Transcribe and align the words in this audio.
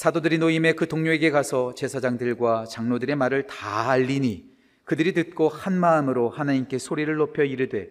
사도들이 0.00 0.38
노임에 0.38 0.72
그 0.72 0.88
동료에게 0.88 1.30
가서 1.30 1.74
제사장들과 1.74 2.64
장로들의 2.64 3.16
말을 3.16 3.46
다 3.46 3.90
알리니 3.90 4.46
그들이 4.84 5.12
듣고 5.12 5.50
한 5.50 5.78
마음으로 5.78 6.30
하나님께 6.30 6.78
소리를 6.78 7.14
높여 7.16 7.44
이르되 7.44 7.90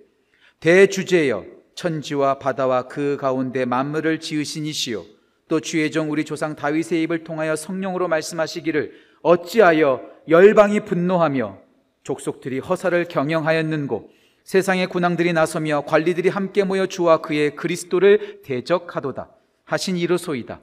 대주제여 0.59 1.45
천지와 1.75 2.39
바다와 2.39 2.87
그 2.87 3.15
가운데 3.17 3.63
만물을 3.65 4.21
지으신 4.21 4.65
이시요 4.65 5.05
또 5.47 5.59
주의 5.59 5.91
종 5.91 6.09
우리 6.09 6.25
조상 6.25 6.55
다윗의 6.55 7.03
입을 7.03 7.23
통하여 7.23 7.55
성령으로 7.55 8.07
말씀하시기를 8.07 8.91
어찌하여 9.21 10.01
열방이 10.27 10.85
분노하며 10.85 11.59
족속들이 12.01 12.57
허사를 12.57 13.05
경영하였는고 13.05 14.09
세상의 14.45 14.87
군왕들이 14.87 15.33
나서며 15.33 15.83
관리들이 15.85 16.29
함께 16.29 16.63
모여 16.63 16.87
주와 16.87 17.21
그의 17.21 17.55
그리스도를 17.55 18.41
대적하도다 18.41 19.29
하신 19.65 19.95
이로소이다 19.97 20.61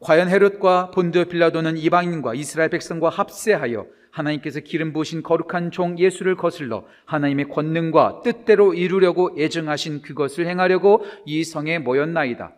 과연 0.00 0.28
헤롯과 0.28 0.90
본드 0.90 1.26
빌라도는 1.26 1.76
이방인과 1.78 2.34
이스라엘 2.34 2.70
백성과 2.70 3.08
합세하여 3.08 3.86
하나님께서 4.10 4.60
기름 4.60 4.92
부으신 4.92 5.22
거룩한 5.22 5.70
종 5.70 5.98
예수를 5.98 6.36
거슬러 6.36 6.84
하나님의 7.04 7.48
권능과 7.48 8.22
뜻대로 8.24 8.72
이루려고 8.72 9.36
예정하신 9.36 10.02
그것을 10.02 10.46
행하려고 10.46 11.04
이 11.26 11.44
성에 11.44 11.78
모였나이다. 11.78 12.54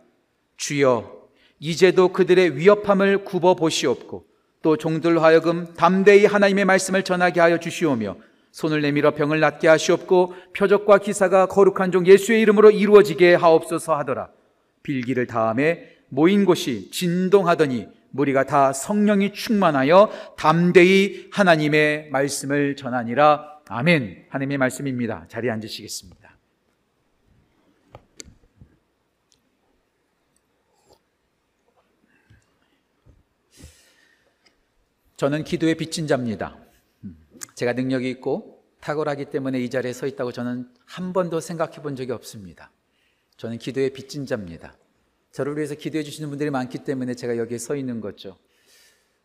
주여, 0.56 1.18
이제도 1.58 2.08
그들의 2.08 2.56
위협함을 2.56 3.24
굽어 3.24 3.54
보시옵고 3.54 4.26
또 4.62 4.76
종들 4.76 5.22
하여금 5.22 5.72
담대히 5.74 6.26
하나님의 6.26 6.64
말씀을 6.64 7.02
전하게 7.02 7.40
하여 7.40 7.58
주시오며 7.58 8.16
손을 8.52 8.80
내밀어 8.80 9.12
병을 9.12 9.40
낫게 9.40 9.68
하시옵고 9.68 10.34
표적과 10.56 10.98
기사가 10.98 11.46
거룩한 11.46 11.92
종 11.92 12.06
예수의 12.06 12.40
이름으로 12.42 12.70
이루어지게 12.70 13.34
하옵소서 13.34 13.96
하더라. 13.96 14.30
빌기를 14.82 15.26
다음에 15.26 15.97
모인 16.08 16.44
곳이 16.44 16.90
진동하더니 16.90 17.88
무리가 18.10 18.44
다 18.44 18.72
성령이 18.72 19.32
충만하여 19.32 20.10
담대히 20.36 21.28
하나님의 21.32 22.10
말씀을 22.10 22.76
전하니라. 22.76 23.60
아멘. 23.68 24.26
하나님의 24.30 24.58
말씀입니다. 24.58 25.26
자리에 25.28 25.50
앉으시겠습니다. 25.50 26.36
저는 35.16 35.42
기도의 35.42 35.74
빚진 35.74 36.06
자입니다. 36.06 36.56
제가 37.56 37.72
능력이 37.72 38.08
있고 38.10 38.64
탁월하기 38.80 39.26
때문에 39.26 39.60
이 39.60 39.68
자리에 39.68 39.92
서 39.92 40.06
있다고 40.06 40.30
저는 40.30 40.72
한 40.84 41.12
번도 41.12 41.40
생각해 41.40 41.82
본 41.82 41.96
적이 41.96 42.12
없습니다. 42.12 42.70
저는 43.36 43.58
기도의 43.58 43.92
빚진 43.92 44.26
자입니다. 44.26 44.76
저를 45.32 45.56
위해서 45.56 45.74
기도해 45.74 46.02
주시는 46.02 46.28
분들이 46.30 46.50
많기 46.50 46.78
때문에 46.78 47.14
제가 47.14 47.36
여기에 47.36 47.58
서 47.58 47.76
있는 47.76 48.00
거죠. 48.00 48.36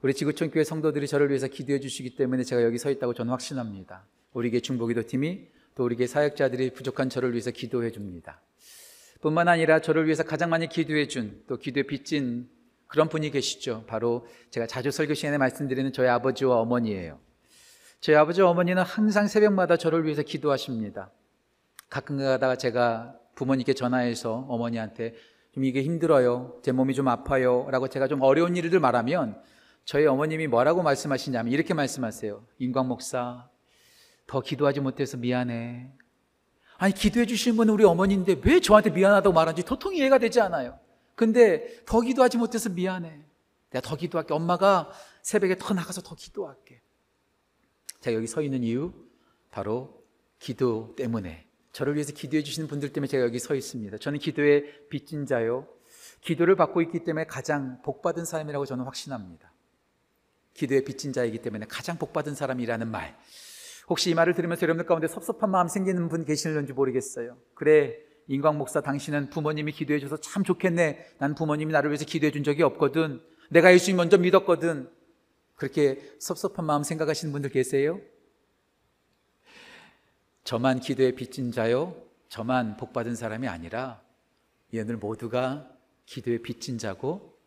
우리 0.02 0.14
지구촌 0.14 0.52
교회 0.52 0.64
성도들이 0.64 1.08
저를 1.08 1.30
위해서 1.30 1.48
기도해 1.48 1.80
주시기 1.80 2.16
때문에 2.16 2.44
제가 2.44 2.64
여기 2.64 2.78
서 2.78 2.92
있다고 2.92 3.14
저는 3.14 3.32
확신합니다. 3.32 4.06
우리 4.34 4.52
교 4.52 4.60
중보기도 4.60 5.04
팀이 5.04 5.48
또 5.76 5.86
우리 5.86 5.96
교 5.96 6.06
사역자들이 6.06 6.72
부족한 6.72 7.10
저를 7.10 7.32
위해서 7.32 7.52
기도해 7.52 7.92
줍니다. 7.92 8.42
뿐만 9.22 9.48
아니라 9.48 9.80
저를 9.80 10.06
위해서 10.06 10.24
가장 10.24 10.50
많이 10.50 10.68
기도해 10.68 11.08
준 11.08 11.46
또 11.48 11.58
기도에 11.58 11.84
빚진 11.84 12.50
그런 12.88 13.08
분이 13.10 13.32
계시죠. 13.32 13.86
바로 13.88 14.28
제가 14.52 14.68
자주 14.68 14.92
설교 14.92 15.14
시간에 15.14 15.38
말씀드리는 15.38 15.94
저희 15.94 16.08
아버지와 16.10 16.60
어머니예요. 16.60 17.20
저희 18.02 18.18
아버지와 18.18 18.50
어머니는 18.50 18.84
항상 18.84 19.28
새벽마다 19.28 19.78
저를 19.78 20.04
위해서 20.04 20.22
기도하십니다. 20.22 21.10
가끔 21.90 22.18
가다가 22.18 22.58
제가 22.58 23.18
부모님께 23.36 23.74
전화해서 23.74 24.46
어머니한테 24.50 25.16
좀 25.54 25.64
이게 25.64 25.84
힘들어요. 25.84 26.60
제 26.64 26.72
몸이 26.72 26.96
좀 26.96 27.08
아파요. 27.08 27.68
라고 27.70 27.88
제가 27.88 28.08
좀 28.08 28.22
어려운 28.22 28.56
일을 28.56 28.80
말하면 28.80 29.42
저희 29.86 30.06
어머님이 30.06 30.48
뭐라고 30.48 30.82
말씀하시냐면 30.82 31.54
이렇게 31.54 31.74
말씀하세요. 31.74 32.44
인광 32.58 32.88
목사, 32.88 33.48
더 34.26 34.42
기도하지 34.42 34.80
못해서 34.80 35.18
미안해. 35.18 35.92
아니, 36.78 36.94
기도해 36.94 37.28
주신 37.28 37.56
분은 37.56 37.74
우리 37.74 37.84
어머니인데 37.84 38.42
왜 38.44 38.60
저한테 38.60 38.90
미안하다고 38.90 39.34
말하는지 39.34 39.64
도통이 39.64 39.98
이해가 40.00 40.18
되지 40.18 40.42
않아요. 40.42 40.80
근데 41.16 41.84
더 41.86 42.02
기도하지 42.02 42.38
못해서 42.38 42.70
미안해. 42.70 43.20
내가 43.70 43.88
더 43.88 43.96
기도할게. 43.96 44.34
엄마가 44.34 44.90
새벽에 45.22 45.58
더 45.58 45.74
나가서 45.76 46.02
더 46.02 46.16
기도할게. 46.16 46.82
제가 48.00 48.16
여기 48.18 48.26
서 48.26 48.42
있는 48.42 48.64
이유, 48.64 48.92
바로 49.52 50.02
기도 50.40 50.96
때문에 50.96 51.46
저를 51.74 51.96
위해서 51.96 52.14
기도해 52.14 52.44
주시는 52.44 52.70
분들 52.70 52.94
때문에 52.94 53.08
제가 53.08 53.24
여기 53.24 53.40
서 53.40 53.56
있습니다. 53.56 53.98
저는 53.98 54.20
기도의 54.20 54.88
빚진 54.90 55.26
자요. 55.26 55.68
기도를 56.22 56.56
받고 56.56 56.82
있기 56.84 57.04
때문에 57.04 57.26
가장 57.26 57.82
복받은 57.82 58.26
사람이라고 58.26 58.66
저는 58.66 58.86
확신합니다. 58.86 59.52
기도의 60.54 60.86
빚진 60.86 61.12
자이기 61.12 61.40
때문에 61.40 61.66
가장 61.68 61.98
복받은 61.98 62.36
사람이라는 62.36 62.88
말. 62.90 63.18
혹시 63.90 64.12
이 64.12 64.14
말을 64.14 64.36
들으면서 64.36 64.62
여러분들 64.62 64.86
가운데 64.86 65.08
섭섭한 65.08 65.50
마음 65.50 65.68
생기는 65.68 66.08
분 66.08 66.24
계시는지 66.26 66.74
모르겠어요. 66.74 67.38
그래, 67.56 67.98
인광 68.28 68.58
목사 68.58 68.82
당신은 68.82 69.32
부모님이 69.32 69.72
기도해 69.72 70.00
줘서 70.00 70.16
참 70.18 70.44
좋겠네. 70.44 71.06
난 71.18 71.34
부모님이 71.34 71.74
나를 71.74 71.90
위해서 71.90 72.06
기도해 72.06 72.32
준 72.32 72.44
적이 72.44 72.64
없거든. 72.64 73.20
내가 73.50 73.74
예수님 73.74 73.98
먼저 73.98 74.18
믿었거든. 74.18 74.90
그렇게 75.56 76.00
섭섭한 76.20 76.66
마음 76.66 76.84
생각하시는 76.84 77.32
분들 77.34 77.50
계세요? 77.50 78.00
저만 80.44 80.80
기도에 80.80 81.14
빚진 81.14 81.52
자요, 81.52 81.96
저만 82.30 82.78
복받은 82.78 83.16
사람이 83.16 83.48
아니라 83.48 84.02
얘들 84.74 84.98
모두가 84.98 85.70
기도에 86.06 86.40
빚진 86.40 86.78
자고 86.78 87.40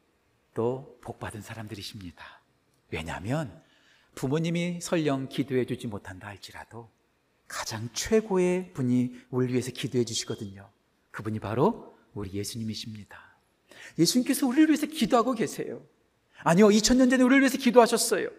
또 0.54 0.98
복받은 1.02 1.42
사람들이십니다. 1.42 2.40
왜냐하면 2.90 3.62
부모님이 4.14 4.80
설령 4.80 5.28
기도해 5.28 5.66
주지 5.66 5.86
못한다 5.86 6.28
할지라도 6.28 6.90
가장 7.46 7.90
최고의 7.92 8.72
분이 8.72 9.14
우리 9.30 9.52
위해서 9.52 9.70
기도해 9.70 10.04
주시거든요. 10.04 10.70
그분이 11.10 11.38
바로 11.38 11.96
우리 12.14 12.32
예수님이십니다. 12.32 13.36
예수님께서 13.98 14.46
우리를 14.46 14.68
위해서 14.68 14.86
기도하고 14.86 15.34
계세요. 15.34 15.82
아니요, 16.38 16.68
2000년 16.68 17.10
전에 17.10 17.22
우리를 17.22 17.42
위해서 17.42 17.58
기도하셨어요. 17.58 18.30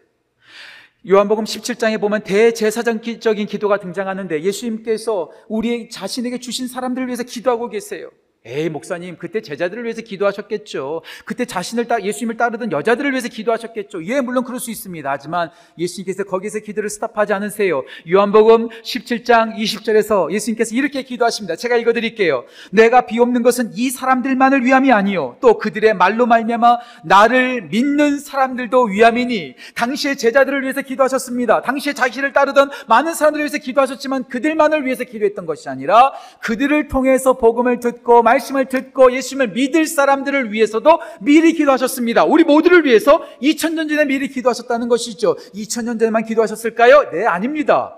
요한복음 1.09 1.45
17장에 1.45 2.01
보면 2.01 2.23
대제사장적인 2.23 3.47
기도가 3.47 3.79
등장하는데 3.79 4.43
예수님께서 4.43 5.31
우리 5.47 5.89
자신에게 5.89 6.39
주신 6.39 6.67
사람들을 6.67 7.07
위해서 7.07 7.23
기도하고 7.23 7.69
계세요. 7.69 8.09
에이, 8.47 8.69
목사님, 8.69 9.17
그때 9.17 9.41
제자들을 9.41 9.83
위해서 9.83 10.01
기도하셨겠죠. 10.01 11.01
그때 11.25 11.43
자신을 11.43 11.87
따, 11.87 12.01
예수님을 12.01 12.37
따르던 12.37 12.71
여자들을 12.71 13.11
위해서 13.11 13.27
기도하셨겠죠. 13.27 14.05
예, 14.05 14.21
물론 14.21 14.45
그럴 14.45 14.61
수 14.61 14.71
있습니다. 14.71 15.09
하지만 15.09 15.49
예수님께서 15.77 16.23
거기서 16.23 16.59
기도를 16.59 16.89
스탑하지 16.89 17.33
않으세요. 17.33 17.83
요한복음 18.09 18.69
17장 18.69 19.57
20절에서 19.57 20.31
예수님께서 20.31 20.75
이렇게 20.75 21.03
기도하십니다. 21.03 21.57
제가 21.57 21.75
읽어드릴게요. 21.75 22.45
내가 22.71 23.05
비옵는 23.05 23.43
것은 23.43 23.71
이 23.75 23.89
사람들만을 23.89 24.63
위함이 24.63 24.93
아니요. 24.93 25.35
또 25.41 25.57
그들의 25.57 25.93
말로 25.95 26.25
말미암아 26.25 26.77
나를 27.03 27.63
믿는 27.63 28.19
사람들도 28.19 28.83
위함이니 28.83 29.55
당시의 29.75 30.15
제자들을 30.15 30.61
위해서 30.63 30.81
기도하셨습니다. 30.81 31.63
당시에 31.63 31.91
자신을 31.91 32.31
따르던 32.31 32.69
많은 32.87 33.13
사람들을 33.13 33.43
위해서 33.43 33.57
기도하셨지만 33.57 34.29
그들만을 34.29 34.85
위해서 34.85 35.03
기도했던 35.03 35.45
것이 35.45 35.67
아니라 35.67 36.13
그들을 36.39 36.87
통해서 36.87 37.33
복음을 37.33 37.81
듣고 37.81 38.23
말 38.23 38.36
말씀을 38.37 38.65
듣고 38.65 39.13
예수님을 39.13 39.49
믿을 39.49 39.85
사람들을 39.85 40.51
위해서도 40.51 40.99
미리 41.21 41.53
기도하셨습니다. 41.53 42.25
우리 42.25 42.43
모두를 42.43 42.85
위해서 42.85 43.21
2000년 43.41 43.89
전에 43.89 44.05
미리 44.05 44.27
기도하셨다는 44.27 44.87
것이죠. 44.87 45.35
2000년 45.55 45.99
전에만 45.99 46.25
기도하셨을까요? 46.25 47.11
네, 47.11 47.25
아닙니다. 47.25 47.97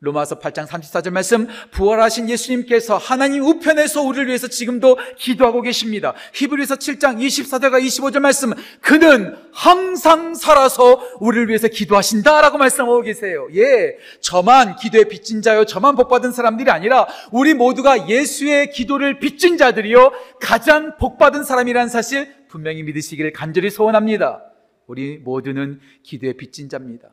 로마서 0.00 0.38
8장 0.38 0.66
34절 0.68 1.10
말씀 1.10 1.48
부활하신 1.72 2.30
예수님께서 2.30 2.96
하나님 2.96 3.42
우편에서 3.42 4.02
우리를 4.02 4.28
위해서 4.28 4.46
지금도 4.46 4.96
기도하고 5.16 5.60
계십니다. 5.60 6.14
히브리서 6.34 6.76
7장 6.76 7.18
24절과 7.18 7.84
25절 7.84 8.20
말씀 8.20 8.52
그는 8.80 9.34
항상 9.52 10.36
살아서 10.36 11.02
우리를 11.18 11.48
위해서 11.48 11.66
기도하신다라고 11.66 12.58
말씀하고 12.58 13.02
계세요. 13.02 13.48
예, 13.56 13.96
저만 14.20 14.76
기도에 14.76 15.04
빚진 15.04 15.42
자요 15.42 15.64
저만 15.64 15.96
복 15.96 16.08
받은 16.08 16.30
사람들이 16.30 16.70
아니라 16.70 17.08
우리 17.32 17.54
모두가 17.54 18.08
예수의 18.08 18.70
기도를 18.70 19.18
빚진 19.18 19.56
자들이요 19.56 20.12
가장 20.40 20.96
복 20.98 21.18
받은 21.18 21.42
사람이라는 21.42 21.88
사실 21.88 22.32
분명히 22.46 22.84
믿으시기를 22.84 23.32
간절히 23.32 23.68
소원합니다. 23.68 24.44
우리 24.86 25.18
모두는 25.18 25.80
기도에 26.04 26.34
빚진 26.34 26.68
자입니다. 26.68 27.08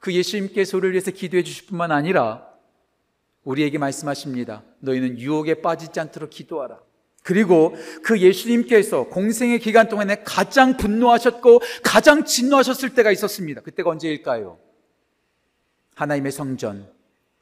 그 0.00 0.12
예수님께서 0.12 0.76
우리를 0.76 0.92
위해서 0.92 1.10
기도해 1.10 1.42
주실 1.42 1.66
뿐만 1.66 1.92
아니라 1.92 2.46
우리에게 3.44 3.78
말씀하십니다. 3.78 4.62
너희는 4.80 5.18
유혹에 5.18 5.60
빠지지 5.62 5.98
않도록 6.00 6.30
기도하라. 6.30 6.80
그리고 7.22 7.74
그 8.02 8.18
예수님께서 8.20 9.04
공생의 9.08 9.58
기간 9.58 9.88
동안에 9.88 10.22
가장 10.24 10.76
분노하셨고 10.76 11.60
가장 11.82 12.24
진노하셨을 12.24 12.94
때가 12.94 13.10
있었습니다. 13.12 13.60
그때가 13.60 13.90
언제일까요? 13.90 14.58
하나님의 15.94 16.32
성전, 16.32 16.90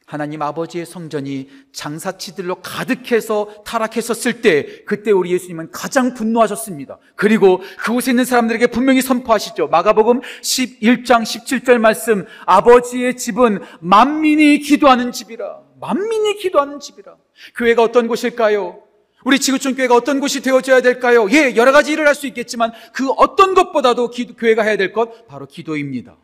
하나님 0.07 0.41
아버지의 0.41 0.87
성전이 0.87 1.49
장사치들로 1.73 2.57
가득해서 2.63 3.65
타락했었을 3.67 4.41
때 4.41 4.85
그때 4.85 5.11
우리 5.11 5.33
예수님은 5.33 5.73
가장 5.73 6.15
분노하셨습니다. 6.15 6.99
그리고 7.17 7.61
그곳에 7.81 8.13
있는 8.13 8.25
사람들에게 8.25 8.69
분명히 8.69 9.03
선포하시죠. 9.03 9.67
마가복음 9.67 10.21
11장 10.21 11.23
17절 11.23 11.79
말씀 11.79 12.25
아버지의 12.47 13.17
집은 13.17 13.59
만민이 13.81 14.61
기도하는 14.61 15.11
집이라. 15.11 15.59
만민이 15.81 16.37
기도하는 16.37 16.79
집이라. 16.79 17.17
교회가 17.57 17.83
어떤 17.83 18.07
곳일까요? 18.07 18.81
우리 19.25 19.41
지구촌 19.41 19.75
교회가 19.75 19.97
어떤 19.97 20.21
곳이 20.21 20.41
되어져야 20.41 20.83
될까요? 20.83 21.27
예, 21.33 21.57
여러 21.57 21.73
가지 21.73 21.91
일을 21.93 22.07
할 22.07 22.15
수 22.15 22.29
있겠지만 22.29 22.71
그 22.93 23.11
어떤 23.11 23.55
것보다도 23.55 24.11
기, 24.11 24.27
교회가 24.37 24.63
해야 24.63 24.77
될 24.77 24.93
것 24.93 25.27
바로 25.27 25.47
기도입니다. 25.47 26.17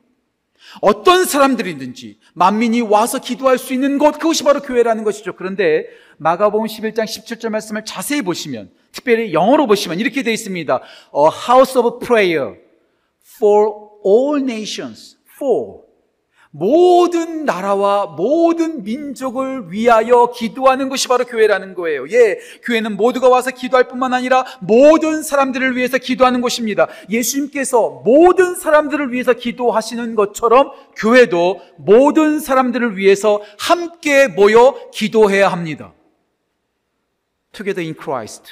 어떤 0.80 1.24
사람들이든지 1.24 2.18
만민이 2.34 2.82
와서 2.82 3.18
기도할 3.18 3.58
수 3.58 3.72
있는 3.72 3.98
곳 3.98 4.18
그것이 4.18 4.44
바로 4.44 4.60
교회라는 4.60 5.04
것이죠. 5.04 5.34
그런데 5.34 5.86
마가복음 6.18 6.66
11장 6.66 7.04
17절 7.04 7.50
말씀을 7.50 7.84
자세히 7.84 8.22
보시면 8.22 8.70
특별히 8.92 9.32
영어로 9.32 9.66
보시면 9.66 10.00
이렇게 10.00 10.22
되어 10.22 10.32
있습니다. 10.32 10.74
A 10.74 11.30
house 11.48 11.78
of 11.78 11.98
prayer 11.98 12.56
for 13.38 13.72
all 14.04 14.40
nations. 14.42 15.16
for 15.42 15.81
모든 16.54 17.46
나라와 17.46 18.06
모든 18.06 18.84
민족을 18.84 19.72
위하여 19.72 20.30
기도하는 20.36 20.90
것이 20.90 21.08
바로 21.08 21.24
교회라는 21.24 21.74
거예요. 21.74 22.06
예, 22.10 22.38
교회는 22.62 22.98
모두가 22.98 23.30
와서 23.30 23.50
기도할 23.50 23.88
뿐만 23.88 24.12
아니라 24.12 24.44
모든 24.60 25.22
사람들을 25.22 25.76
위해서 25.76 25.96
기도하는 25.96 26.42
곳입니다. 26.42 26.88
예수님께서 27.08 28.02
모든 28.04 28.54
사람들을 28.54 29.12
위해서 29.12 29.32
기도하시는 29.32 30.14
것처럼 30.14 30.72
교회도 30.94 31.60
모든 31.78 32.38
사람들을 32.38 32.98
위해서 32.98 33.40
함께 33.58 34.28
모여 34.28 34.90
기도해야 34.92 35.48
합니다. 35.50 35.94
Together 37.52 37.82
in 37.82 37.94
Christ. 37.98 38.44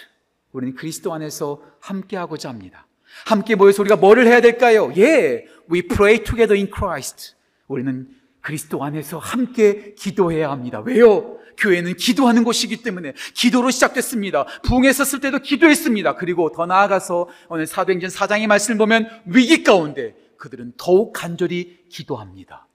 우리는 0.53 0.75
그리스도 0.75 1.12
안에서 1.12 1.61
함께 1.81 2.17
하고자 2.17 2.49
합니다. 2.49 2.87
함께 3.26 3.56
모여서 3.56 3.82
우리가 3.82 3.96
뭐를 3.96 4.26
해야 4.26 4.41
될까요? 4.41 4.91
예, 4.96 5.44
we 5.70 5.82
pray 5.82 6.25
together 6.25 6.56
in 6.56 6.70
Christ. 6.75 7.35
우리는 7.70 8.08
그리스도 8.40 8.82
안에서 8.82 9.19
함께 9.19 9.94
기도해야 9.94 10.50
합니다. 10.50 10.81
왜요? 10.81 11.38
교회는 11.56 11.96
기도하는 11.96 12.43
곳이기 12.43 12.82
때문에 12.82 13.12
기도로 13.34 13.70
시작됐습니다. 13.70 14.44
부흥에 14.62 14.93
섰을 14.93 15.20
때도 15.20 15.38
기도했습니다. 15.38 16.17
그리고 16.17 16.50
더 16.50 16.67
나아가서 16.67 17.28
오늘 17.49 17.67
사도행전 17.67 18.11
4장의 18.11 18.46
말씀을 18.46 18.78
보면 18.78 19.08
위기 19.26 19.62
가운데 19.62 20.17
그들은 20.37 20.72
더욱 20.78 21.12
간절히 21.12 21.84
기도합니다. 21.88 22.67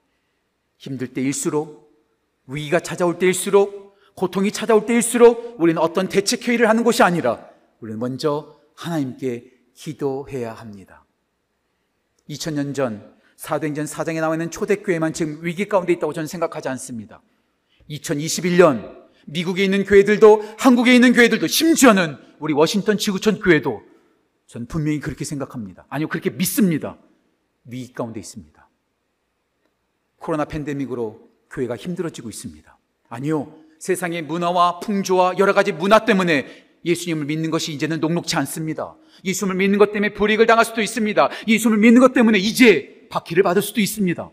힘들 0.78 1.08
때일수록 1.08 1.92
위기가 2.46 2.80
찾아올 2.80 3.18
때일수록 3.18 3.98
고통이 4.14 4.50
찾아올 4.50 4.86
때일수록 4.86 5.56
우리는 5.58 5.80
어떤 5.82 6.08
대책 6.08 6.48
회의를 6.48 6.68
하는 6.68 6.84
것이 6.84 7.02
아니라 7.02 7.50
우리는 7.80 7.98
먼저 7.98 8.56
하나님께 8.76 9.52
기도해야 9.74 10.54
합니다. 10.54 11.04
2000년 12.30 12.74
전 12.74 13.15
사도행전 13.36 13.84
4장에 13.84 14.20
나와 14.20 14.34
있는 14.34 14.50
초대교회만 14.50 15.12
지금 15.12 15.38
위기 15.42 15.66
가운데 15.66 15.92
있다고 15.92 16.12
저는 16.12 16.26
생각하지 16.26 16.68
않습니다. 16.70 17.22
2021년 17.90 19.06
미국에 19.26 19.64
있는 19.64 19.84
교회들도 19.84 20.56
한국에 20.58 20.94
있는 20.94 21.12
교회들도 21.12 21.46
심지어는 21.46 22.16
우리 22.38 22.54
워싱턴 22.54 22.98
지구촌 22.98 23.40
교회도 23.40 23.82
전 24.46 24.66
분명히 24.66 25.00
그렇게 25.00 25.24
생각합니다. 25.24 25.86
아니요, 25.88 26.08
그렇게 26.08 26.30
믿습니다. 26.30 26.96
위기 27.64 27.92
가운데 27.92 28.20
있습니다. 28.20 28.68
코로나 30.18 30.44
팬데믹으로 30.44 31.28
교회가 31.50 31.76
힘들어지고 31.76 32.30
있습니다. 32.30 32.78
아니요, 33.08 33.58
세상의 33.78 34.22
문화와 34.22 34.80
풍조와 34.80 35.38
여러 35.38 35.52
가지 35.52 35.72
문화 35.72 36.04
때문에 36.04 36.64
예수님을 36.84 37.26
믿는 37.26 37.50
것이 37.50 37.72
이제는 37.72 37.98
녹록치 38.00 38.36
않습니다. 38.36 38.96
예수님을 39.24 39.56
믿는 39.56 39.78
것 39.78 39.92
때문에 39.92 40.14
불이익을 40.14 40.46
당할 40.46 40.64
수도 40.64 40.80
있습니다. 40.80 41.28
예수님을 41.48 41.78
믿는 41.78 42.00
것 42.00 42.12
때문에 42.12 42.38
이제 42.38 42.95
박해를 43.08 43.42
받을 43.42 43.62
수도 43.62 43.80
있습니다. 43.80 44.30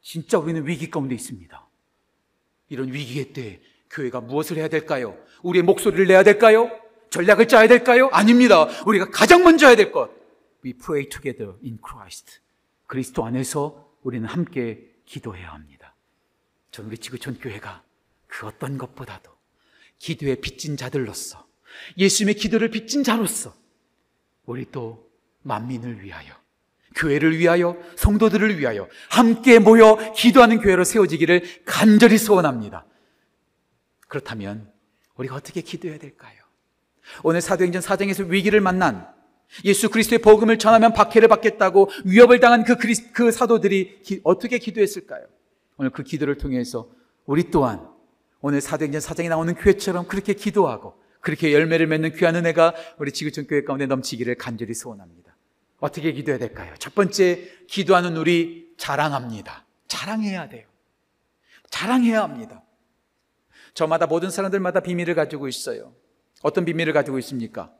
진짜 0.00 0.38
우리는 0.38 0.66
위기 0.66 0.90
가운데 0.90 1.14
있습니다. 1.14 1.68
이런 2.68 2.92
위기의 2.92 3.32
때 3.32 3.60
교회가 3.90 4.20
무엇을 4.20 4.56
해야 4.56 4.68
될까요? 4.68 5.16
우리의 5.42 5.62
목소리를 5.62 6.06
내야 6.06 6.22
될까요? 6.22 6.70
전략을 7.10 7.46
짜야 7.46 7.68
될까요? 7.68 8.08
아닙니다. 8.12 8.64
우리가 8.86 9.10
가장 9.10 9.44
먼저 9.44 9.66
해야 9.66 9.76
될 9.76 9.92
것. 9.92 10.10
We 10.64 10.72
pray 10.72 11.08
together 11.08 11.54
in 11.62 11.78
Christ. 11.86 12.40
그리스도 12.86 13.24
안에서 13.24 13.90
우리는 14.02 14.26
함께 14.26 14.90
기도해야 15.04 15.52
합니다. 15.52 15.94
전 16.70 16.86
우리 16.86 16.96
지구촌 16.96 17.38
교회가 17.38 17.82
그 18.26 18.46
어떤 18.46 18.78
것보다도 18.78 19.30
기도에 19.98 20.36
빚진 20.36 20.76
자들로서 20.76 21.46
예수님의 21.98 22.34
기도를 22.34 22.70
빚진 22.70 23.04
자로서 23.04 23.54
우리 24.46 24.70
또 24.70 25.10
만민을 25.42 26.02
위하여 26.02 26.34
교회를 26.94 27.38
위하여 27.38 27.76
성도들을 27.96 28.58
위하여 28.58 28.88
함께 29.10 29.58
모여 29.58 29.96
기도하는 30.14 30.60
교회로 30.60 30.84
세워지기를 30.84 31.42
간절히 31.64 32.18
소원합니다. 32.18 32.86
그렇다면 34.08 34.70
우리가 35.16 35.34
어떻게 35.36 35.60
기도해야 35.60 35.98
될까요? 35.98 36.38
오늘 37.22 37.40
사도행전 37.40 37.82
4장에서 37.82 38.28
위기를 38.28 38.60
만난 38.60 39.06
예수 39.64 39.90
그리스도의 39.90 40.20
복음을 40.20 40.58
전하면 40.58 40.92
박해를 40.92 41.28
받겠다고 41.28 41.90
위협을 42.04 42.40
당한 42.40 42.64
그, 42.64 42.76
그리스, 42.76 43.12
그 43.12 43.30
사도들이 43.30 44.02
기, 44.02 44.20
어떻게 44.24 44.58
기도했을까요? 44.58 45.26
오늘 45.76 45.90
그 45.90 46.02
기도를 46.02 46.38
통해서 46.38 46.88
우리 47.26 47.50
또한 47.50 47.86
오늘 48.40 48.60
사도행전 48.60 49.00
4장에 49.00 49.28
나오는 49.28 49.54
교회처럼 49.54 50.06
그렇게 50.08 50.34
기도하고 50.34 51.00
그렇게 51.20 51.52
열매를 51.52 51.86
맺는 51.86 52.14
귀한 52.16 52.34
은혜가 52.34 52.74
우리 52.98 53.12
지구촌 53.12 53.46
교회 53.46 53.62
가운데 53.62 53.86
넘치기를 53.86 54.34
간절히 54.36 54.74
소원합니다. 54.74 55.31
어떻게 55.82 56.12
기도해야 56.12 56.38
될까요? 56.38 56.72
첫 56.78 56.94
번째, 56.94 57.42
기도하는 57.66 58.16
우리 58.16 58.72
자랑합니다. 58.78 59.66
자랑해야 59.88 60.48
돼요. 60.48 60.64
자랑해야 61.70 62.22
합니다. 62.22 62.62
저마다 63.74 64.06
모든 64.06 64.30
사람들마다 64.30 64.78
비밀을 64.78 65.16
가지고 65.16 65.48
있어요. 65.48 65.92
어떤 66.42 66.64
비밀을 66.64 66.92
가지고 66.92 67.18
있습니까? 67.18 67.72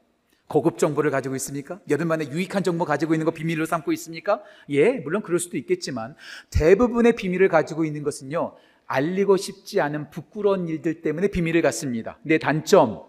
고급 0.49 0.79
정보를 0.79 1.13
가지고 1.13 1.37
있습니까? 1.37 1.79
여러분만의 1.89 2.33
유익한 2.33 2.65
정보 2.65 2.85
가지고 2.85 3.15
있는 3.15 3.25
거 3.25 3.31
비밀로 3.31 3.67
삼고 3.67 3.93
있습니까? 3.93 4.43
예, 4.71 4.95
물론 4.95 5.23
그럴 5.23 5.39
수도 5.39 5.57
있겠지만 5.57 6.17
대부분의 6.51 7.15
비밀을 7.15 7.49
가지고 7.49 7.85
있는 7.85 8.03
것은요, 8.03 8.57
알리고 8.87 9.37
싶지 9.37 9.81
않은 9.81 10.11
부끄러운 10.11 10.67
일들 10.67 11.03
때문에 11.03 11.29
비밀을 11.29 11.63
갖습니다. 11.63 12.19
내 12.23 12.39
단점, 12.39 13.05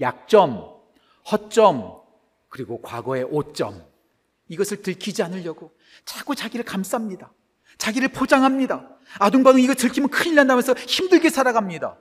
약점, 0.00 0.74
허점, 1.30 2.00
그리고 2.48 2.82
과거의 2.82 3.22
오점. 3.30 3.95
이것을 4.48 4.82
들키지 4.82 5.22
않으려고 5.22 5.72
자꾸 6.04 6.34
자기를 6.34 6.64
감쌉니다. 6.64 7.30
자기를 7.78 8.08
포장합니다. 8.08 8.88
아둥바둥 9.18 9.60
이거 9.60 9.74
들키면 9.74 10.10
큰일 10.10 10.34
난다면서 10.36 10.74
힘들게 10.74 11.30
살아갑니다. 11.30 11.98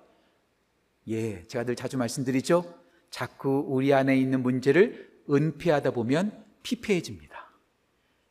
예, 1.09 1.45
제가 1.47 1.65
늘 1.65 1.75
자주 1.75 1.97
말씀드리죠. 1.97 2.73
자꾸 3.09 3.65
우리 3.67 3.93
안에 3.93 4.17
있는 4.17 4.41
문제를 4.41 5.09
은폐하다 5.29 5.91
보면 5.91 6.43
피폐해집니다. 6.63 7.49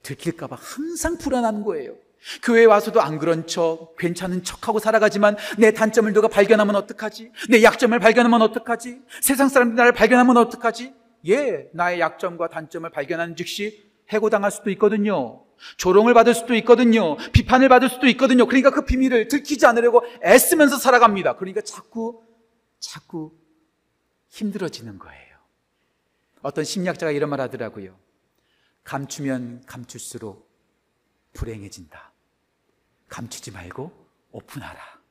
들킬까봐 0.03 0.57
항상 0.59 1.17
불안한 1.19 1.63
거예요. 1.65 1.97
교회에 2.43 2.65
와서도 2.65 3.03
안 3.03 3.19
그런 3.19 3.47
척, 3.47 3.97
괜찮은 3.99 4.45
척하고 4.45 4.79
살아가지만 4.79 5.37
내 5.59 5.73
단점을 5.73 6.11
누가 6.13 6.29
발견하면 6.29 6.75
어떡하지? 6.75 7.31
내 7.51 7.63
약점을 7.63 7.99
발견하면 7.99 8.41
어떡하지? 8.43 9.01
세상 9.21 9.49
사람들이 9.49 9.77
나를 9.77 9.93
발견하면 9.93 10.37
어떡하지? 10.39 10.95
예, 11.29 11.69
나의 11.73 12.01
약점과 12.01 12.49
단점을 12.49 12.89
발견하는 12.91 13.37
즉시 13.37 13.91
해고당할 14.11 14.51
수도 14.51 14.71
있거든요. 14.71 15.45
조롱을 15.77 16.15
받을 16.15 16.35
수도 16.35 16.55
있거든요. 16.57 17.17
비판을 17.33 17.69
받을 17.69 17.89
수도 17.89 18.07
있거든요. 18.09 18.47
그러니까 18.47 18.71
그 18.71 18.85
비밀을 18.85 19.29
들키지 19.29 19.67
않으려고 19.67 20.03
애쓰면서 20.23 20.77
살아갑니다. 20.77 21.37
그러니까 21.37 21.61
자꾸, 21.63 22.23
자꾸 22.79 23.33
힘들어지는 24.29 24.99
거예요. 24.99 25.35
어떤 26.43 26.65
심리학자가 26.65 27.13
이런 27.13 27.31
말 27.31 27.41
하더라고요. 27.41 27.97
감추면 28.83 29.63
감출수록 29.67 30.51
불행해진다. 31.33 32.13
감추지 33.09 33.51
말고 33.51 33.91
오픈하라. 34.33 35.04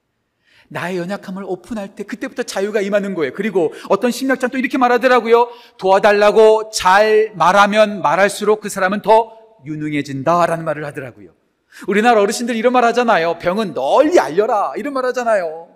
나의 0.74 0.98
연약함을 0.98 1.44
오픈할 1.46 1.96
때 1.96 2.04
그때부터 2.04 2.44
자유가 2.44 2.82
임하는 2.82 3.14
거예요. 3.14 3.32
그리고 3.34 3.74
어떤 3.90 4.12
심리학자는 4.12 4.52
또 4.52 4.58
이렇게 4.58 4.78
말하더라고요. 4.78 5.50
도와달라고 5.78 6.72
잘 6.72 7.32
말하면 7.36 8.02
말할수록 8.02 8.62
그 8.62 8.70
사람은 8.70 9.04
더 9.04 9.38
유능해진다라는 9.66 10.66
말을 10.66 10.84
하더라고요. 10.86 11.30
우리나라 11.88 12.22
어르신들 12.22 12.56
이런 12.56 12.74
말 12.74 12.84
하잖아요. 12.86 13.38
병은 13.40 13.74
널리 13.74 14.20
알려라. 14.20 14.74
이런 14.76 14.94
말 14.94 15.06
하잖아요. 15.06 15.70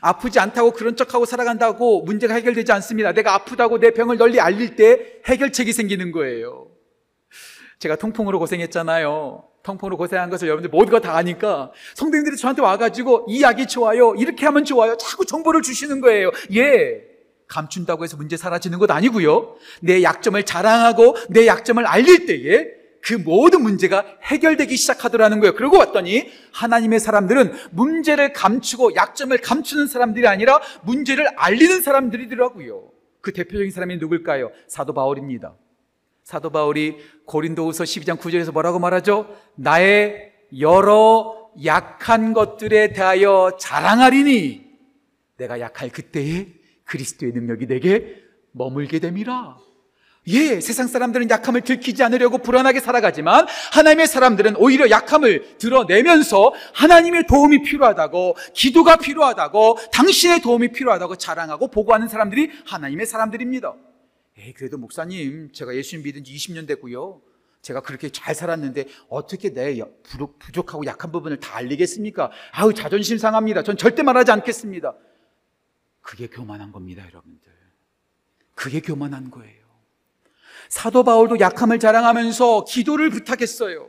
아프지 0.00 0.38
않다고 0.38 0.72
그런 0.72 0.96
척하고 0.96 1.24
살아간다고 1.24 2.02
문제가 2.02 2.34
해결되지 2.34 2.72
않습니다. 2.72 3.12
내가 3.12 3.34
아프다고 3.34 3.78
내 3.78 3.90
병을 3.90 4.18
널리 4.18 4.40
알릴 4.40 4.76
때 4.76 5.20
해결책이 5.26 5.72
생기는 5.72 6.12
거예요. 6.12 6.68
제가 7.78 7.96
통풍으로 7.96 8.38
고생했잖아요. 8.38 9.44
통풍으로 9.66 9.96
고생한 9.96 10.30
것을 10.30 10.46
여러분들 10.48 10.70
모두가 10.70 11.00
다 11.00 11.16
아니까 11.16 11.72
성도님들이 11.94 12.36
저한테 12.36 12.62
와가지고 12.62 13.26
이 13.28 13.42
약이 13.42 13.66
좋아요. 13.66 14.14
이렇게 14.14 14.46
하면 14.46 14.64
좋아요. 14.64 14.96
자꾸 14.96 15.26
정보를 15.26 15.62
주시는 15.62 16.00
거예요. 16.00 16.30
예. 16.54 17.02
감춘다고 17.48 18.04
해서 18.04 18.16
문제 18.16 18.36
사라지는 18.36 18.78
것 18.78 18.90
아니고요. 18.90 19.56
내 19.80 20.02
약점을 20.02 20.40
자랑하고 20.42 21.16
내 21.28 21.46
약점을 21.46 21.84
알릴 21.84 22.26
때에 22.26 22.76
그 23.02 23.14
모든 23.14 23.62
문제가 23.62 24.04
해결되기 24.22 24.76
시작하더라는 24.76 25.38
거예요. 25.38 25.54
그러고 25.54 25.78
왔더니 25.78 26.28
하나님의 26.52 26.98
사람들은 26.98 27.52
문제를 27.70 28.32
감추고 28.32 28.96
약점을 28.96 29.36
감추는 29.38 29.86
사람들이 29.86 30.26
아니라 30.26 30.60
문제를 30.82 31.28
알리는 31.36 31.82
사람들이더라고요. 31.82 32.90
그 33.20 33.32
대표적인 33.32 33.70
사람이 33.70 33.98
누굴까요? 33.98 34.50
사도 34.66 34.92
바울입니다. 34.92 35.54
사도 36.26 36.50
바울이 36.50 36.96
고린도후서 37.24 37.84
12장 37.84 38.18
9절에서 38.18 38.52
뭐라고 38.52 38.80
말하죠? 38.80 39.28
나의 39.54 40.32
여러 40.58 41.36
약한 41.64 42.32
것들에 42.32 42.92
대하여 42.92 43.56
자랑하리니 43.60 44.66
내가 45.36 45.60
약할 45.60 45.88
그때에 45.88 46.48
그리스도의 46.84 47.30
능력이 47.30 47.68
내게 47.68 48.16
머물게 48.50 48.98
됨이라. 48.98 49.56
예, 50.26 50.60
세상 50.60 50.88
사람들은 50.88 51.30
약함을 51.30 51.60
들키지 51.60 52.02
않으려고 52.02 52.38
불안하게 52.38 52.80
살아가지만 52.80 53.46
하나님의 53.74 54.08
사람들은 54.08 54.56
오히려 54.56 54.90
약함을 54.90 55.58
드러내면서 55.58 56.52
하나님의 56.74 57.28
도움이 57.28 57.62
필요하다고 57.62 58.36
기도가 58.52 58.96
필요하다고 58.96 59.78
당신의 59.92 60.40
도움이 60.40 60.72
필요하다고 60.72 61.14
자랑하고 61.18 61.68
보고하는 61.68 62.08
사람들이 62.08 62.50
하나님의 62.66 63.06
사람들입니다. 63.06 63.74
예, 64.38 64.52
그래도 64.52 64.76
목사님, 64.76 65.52
제가 65.52 65.74
예수님 65.74 66.04
믿은 66.04 66.24
지 66.24 66.34
20년 66.34 66.66
됐고요. 66.66 67.22
제가 67.62 67.80
그렇게 67.80 68.10
잘 68.10 68.34
살았는데 68.34 68.86
어떻게 69.08 69.52
내 69.52 69.80
부족하고 70.38 70.86
약한 70.86 71.10
부분을 71.10 71.40
다 71.40 71.56
알리겠습니까? 71.56 72.30
아우, 72.52 72.72
자존심 72.72 73.18
상합니다. 73.18 73.62
전 73.62 73.76
절대 73.76 74.02
말하지 74.02 74.30
않겠습니다. 74.30 74.94
그게 76.00 76.28
교만한 76.28 76.70
겁니다, 76.70 77.04
여러분들. 77.08 77.52
그게 78.54 78.80
교만한 78.80 79.30
거예요. 79.30 79.66
사도 80.68 81.02
바울도 81.02 81.40
약함을 81.40 81.78
자랑하면서 81.78 82.64
기도를 82.64 83.10
부탁했어요. 83.10 83.88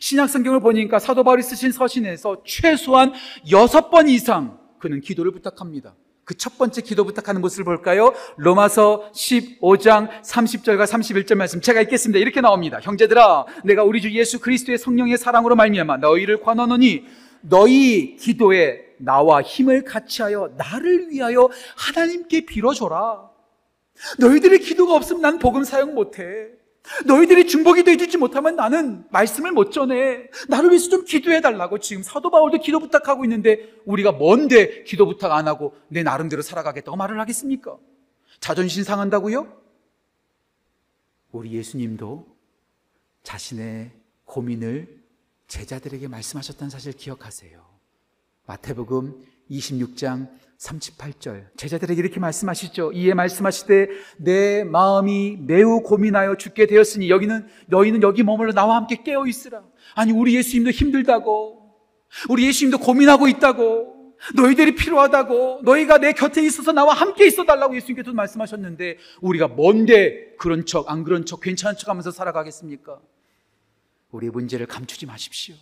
신약 0.00 0.28
성경을 0.28 0.60
보니까 0.60 0.98
사도 0.98 1.24
바울이 1.24 1.42
쓰신 1.42 1.72
서신에서 1.72 2.42
최소한 2.44 3.12
여섯 3.50 3.90
번 3.90 4.08
이상 4.08 4.60
그는 4.78 5.00
기도를 5.00 5.32
부탁합니다. 5.32 5.94
그 6.26 6.34
첫 6.34 6.58
번째 6.58 6.82
기도 6.82 7.04
부탁하는 7.04 7.40
모습을 7.40 7.64
볼까요? 7.64 8.12
로마서 8.36 9.12
15장 9.12 10.22
30절과 10.22 10.84
31절 10.84 11.36
말씀 11.36 11.60
제가 11.60 11.80
읽겠습니다. 11.82 12.18
이렇게 12.18 12.40
나옵니다. 12.40 12.80
형제들아, 12.82 13.46
내가 13.62 13.84
우리 13.84 14.00
주 14.00 14.10
예수 14.10 14.40
그리스도의 14.40 14.76
성령의 14.76 15.18
사랑으로 15.18 15.54
말미암아 15.54 15.98
너희를 15.98 16.40
권하노니 16.40 17.04
너희 17.42 18.16
기도에 18.16 18.86
나와 18.98 19.40
힘을 19.40 19.84
같이하여 19.84 20.54
나를 20.56 21.10
위하여 21.10 21.48
하나님께 21.76 22.44
빌어줘라. 22.44 23.30
너희들의 24.18 24.58
기도가 24.58 24.94
없으면 24.94 25.22
난 25.22 25.38
복음 25.38 25.62
사용 25.62 25.94
못해. 25.94 26.55
너희들이 27.04 27.46
중보기도 27.46 27.90
해주지 27.90 28.16
못하면 28.16 28.56
나는 28.56 29.04
말씀을 29.10 29.52
못 29.52 29.70
전해. 29.72 30.28
나를 30.48 30.70
위해서 30.70 30.88
좀 30.88 31.04
기도해 31.04 31.40
달라고 31.40 31.78
지금 31.78 32.02
사도 32.02 32.30
바울도 32.30 32.58
기도 32.58 32.78
부탁하고 32.78 33.24
있는데 33.24 33.72
우리가 33.84 34.12
뭔데 34.12 34.84
기도 34.84 35.06
부탁 35.06 35.32
안 35.32 35.48
하고 35.48 35.74
내 35.88 36.02
나름대로 36.02 36.42
살아가겠다고 36.42 36.96
말을 36.96 37.18
하겠습니까? 37.20 37.76
자존심 38.40 38.84
상한다고요? 38.84 39.46
우리 41.32 41.52
예수님도 41.52 42.26
자신의 43.22 43.90
고민을 44.24 45.02
제자들에게 45.48 46.08
말씀하셨다는 46.08 46.70
사실 46.70 46.92
기억하세요. 46.92 47.64
마태복음 48.46 49.24
26장 49.50 50.28
38절 50.58 51.56
제자들에게 51.56 52.00
이렇게 52.00 52.20
말씀하시죠. 52.20 52.92
이에 52.92 53.14
말씀하시되 53.14 53.88
내 54.18 54.64
마음이 54.64 55.38
매우 55.40 55.82
고민하여 55.82 56.36
죽게 56.36 56.66
되었으니 56.66 57.10
여기는 57.10 57.46
너희는 57.66 58.02
여기 58.02 58.22
머물러 58.22 58.52
나와 58.52 58.76
함께 58.76 59.02
깨어 59.02 59.26
있으라. 59.26 59.62
아니 59.94 60.12
우리 60.12 60.34
예수님도 60.34 60.70
힘들다고 60.70 61.74
우리 62.28 62.46
예수님도 62.46 62.78
고민하고 62.78 63.28
있다고 63.28 64.14
너희들이 64.34 64.74
필요하다고 64.76 65.60
너희가 65.62 65.98
내 65.98 66.12
곁에 66.12 66.42
있어서 66.42 66.72
나와 66.72 66.94
함께 66.94 67.26
있어 67.26 67.44
달라고 67.44 67.76
예수님께서 67.76 68.12
말씀하셨는데 68.12 68.96
우리가 69.20 69.48
뭔데 69.48 70.34
그런 70.38 70.64
척 70.64 70.90
안 70.90 71.04
그런 71.04 71.26
척 71.26 71.40
괜찮은 71.40 71.76
척 71.76 71.90
하면서 71.90 72.10
살아가겠습니까? 72.10 72.98
우리의 74.12 74.30
문제를 74.30 74.66
감추지 74.66 75.04
마십시오. 75.04 75.54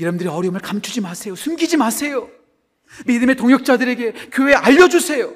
여러분들이 0.00 0.28
어려움을 0.28 0.60
감추지 0.60 1.00
마세요. 1.00 1.36
숨기지 1.36 1.76
마세요. 1.76 2.28
믿음의 3.06 3.36
동역자들에게 3.36 4.30
교회 4.32 4.54
알려주세요. 4.54 5.32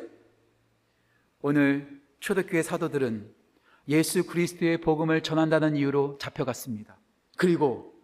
오늘 1.43 2.01
초대교회 2.21 2.63
사도들은 2.63 3.31
예수 3.89 4.27
그리스도의 4.27 4.81
복음을 4.81 5.23
전한다는 5.23 5.77
이유로 5.77 6.19
잡혀갔습니다. 6.19 6.99
그리고 7.37 7.95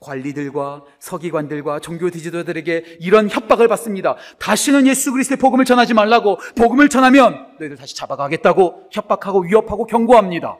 관리들과 0.00 0.84
서기관들과 0.98 1.78
종교 1.78 2.10
지도자들에게 2.10 2.98
이런 3.00 3.30
협박을 3.30 3.68
받습니다. 3.68 4.16
다시는 4.38 4.86
예수 4.86 5.12
그리스도의 5.12 5.38
복음을 5.38 5.64
전하지 5.64 5.94
말라고 5.94 6.38
복음을 6.56 6.88
전하면 6.88 7.56
너희들 7.58 7.76
다시 7.76 7.96
잡아가겠다고 7.96 8.88
협박하고 8.90 9.42
위협하고 9.44 9.86
경고합니다. 9.86 10.58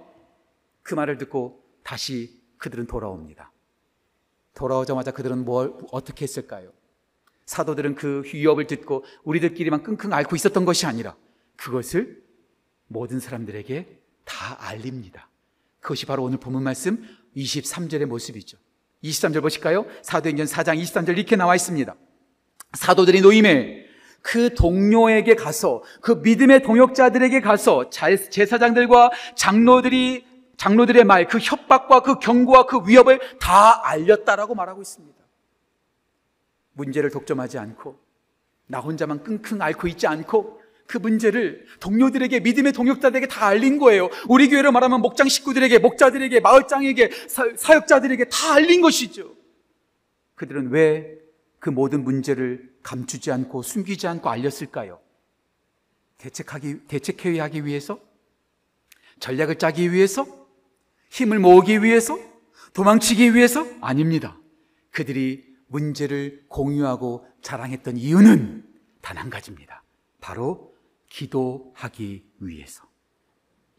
그 0.82 0.94
말을 0.94 1.18
듣고 1.18 1.62
다시 1.82 2.40
그들은 2.58 2.86
돌아옵니다. 2.86 3.52
돌아오자마자 4.54 5.10
그들은 5.10 5.44
뭘 5.44 5.74
어떻게 5.90 6.22
했을까요? 6.22 6.70
사도들은 7.46 7.94
그 7.94 8.22
위협을 8.32 8.66
듣고 8.66 9.04
우리들끼리만 9.24 9.82
끙끙 9.82 10.12
앓고 10.12 10.36
있었던 10.36 10.64
것이 10.64 10.86
아니라 10.86 11.16
그것을 11.56 12.22
모든 12.88 13.20
사람들에게 13.20 14.00
다 14.24 14.56
알립니다. 14.60 15.28
그것이 15.80 16.06
바로 16.06 16.22
오늘 16.22 16.38
본문 16.38 16.62
말씀 16.62 17.04
23절의 17.36 18.06
모습이죠. 18.06 18.58
23절 19.02 19.42
보실까요? 19.42 19.86
사도행전 20.02 20.46
4장 20.46 20.80
23절 20.80 21.16
이렇게 21.18 21.36
나와 21.36 21.56
있습니다. 21.56 21.94
사도들이 22.74 23.20
노임에 23.20 23.86
그 24.20 24.54
동료에게 24.54 25.34
가서 25.34 25.82
그 26.00 26.20
믿음의 26.22 26.62
동역자들에게 26.62 27.40
가서 27.40 27.90
제사장들과 27.90 29.10
장로들이 29.34 30.24
장로들의 30.56 31.02
말, 31.04 31.26
그 31.26 31.38
협박과 31.38 32.02
그 32.02 32.20
경고와 32.20 32.66
그 32.66 32.80
위협을 32.86 33.18
다 33.40 33.84
알렸다라고 33.84 34.54
말하고 34.54 34.80
있습니다. 34.80 35.21
문제를 36.74 37.10
독점하지 37.10 37.58
않고 37.58 37.98
나 38.66 38.80
혼자만 38.80 39.22
끙끙 39.22 39.60
앓고 39.60 39.88
있지 39.88 40.06
않고 40.06 40.60
그 40.86 40.98
문제를 40.98 41.66
동료들에게 41.80 42.40
믿음의 42.40 42.72
동역자들에게 42.72 43.26
다 43.28 43.46
알린 43.46 43.78
거예요. 43.78 44.10
우리 44.28 44.48
교회로 44.48 44.72
말하면 44.72 45.00
목장 45.00 45.28
식구들에게 45.28 45.78
목자들에게 45.78 46.40
마을장에게 46.40 47.10
사, 47.28 47.74
역자들에게 47.74 48.24
다 48.26 48.54
알린 48.54 48.80
것이죠. 48.80 49.34
그들은 50.34 50.70
왜 50.70 51.22
그 51.62 51.70
모든 51.70 52.02
문제를 52.02 52.74
감추지 52.82 53.30
않고 53.30 53.62
숨기지 53.62 54.08
않고 54.08 54.28
알렸을까요? 54.28 54.98
대책하기 56.18 56.88
대책해야 56.88 57.44
하기 57.44 57.64
위해서 57.64 58.00
전략을 59.20 59.58
짜기 59.58 59.92
위해서 59.92 60.26
힘을 61.08 61.38
모으기 61.38 61.84
위해서 61.84 62.18
도망치기 62.72 63.36
위해서 63.36 63.64
아닙니다. 63.80 64.36
그들이 64.90 65.51
문제를 65.72 66.44
공유하고 66.48 67.26
자랑했던 67.42 67.96
이유는 67.96 68.64
단 69.00 69.16
한 69.18 69.30
가지입니다. 69.30 69.82
바로 70.20 70.74
기도하기 71.08 72.24
위해서. 72.40 72.84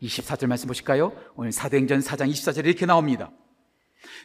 24절 0.02 0.48
말씀 0.48 0.68
보실까요? 0.68 1.14
오늘 1.36 1.52
사도행전 1.52 2.02
4장 2.02 2.30
24절에 2.30 2.66
이렇게 2.66 2.86
나옵니다. 2.86 3.32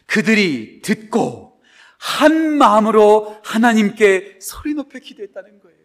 그들이 0.05 0.81
듣고 0.81 1.61
한 1.97 2.57
마음으로 2.57 3.39
하나님께 3.43 4.39
소리 4.41 4.73
높여 4.73 4.99
기도했다는 4.99 5.59
거예요. 5.61 5.79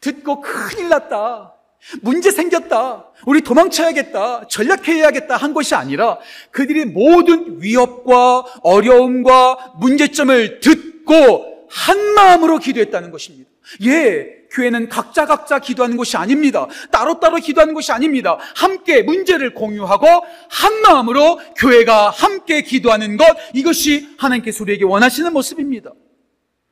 듣고 0.00 0.40
큰일 0.40 0.90
났다. 0.90 1.54
문제 2.02 2.30
생겼다. 2.30 3.06
우리 3.26 3.40
도망쳐야겠다. 3.40 4.48
전략해야겠다 4.48 5.36
한 5.36 5.54
것이 5.54 5.74
아니라 5.74 6.18
그들이 6.50 6.84
모든 6.84 7.60
위협과 7.62 8.44
어려움과 8.62 9.74
문제점을 9.78 10.60
듣고 10.60 11.66
한 11.68 12.14
마음으로 12.14 12.58
기도했다는 12.58 13.10
것입니다. 13.10 13.50
예, 13.84 14.26
교회는 14.50 14.88
각자 14.88 15.26
각자 15.26 15.60
기도하는 15.60 15.96
것이 15.96 16.16
아닙니다. 16.16 16.66
따로따로 16.90 17.36
기도하는 17.36 17.72
것이 17.72 17.92
아닙니다. 17.92 18.38
함께 18.56 19.02
문제를 19.02 19.54
공유하고 19.54 20.06
한 20.48 20.80
마음으로 20.82 21.38
교회가 21.56 22.10
함께 22.10 22.62
기도하는 22.62 23.16
것 23.16 23.24
이것이 23.54 24.16
하나님께서 24.18 24.64
우리에게 24.64 24.84
원하시는 24.84 25.32
모습입니다. 25.32 25.92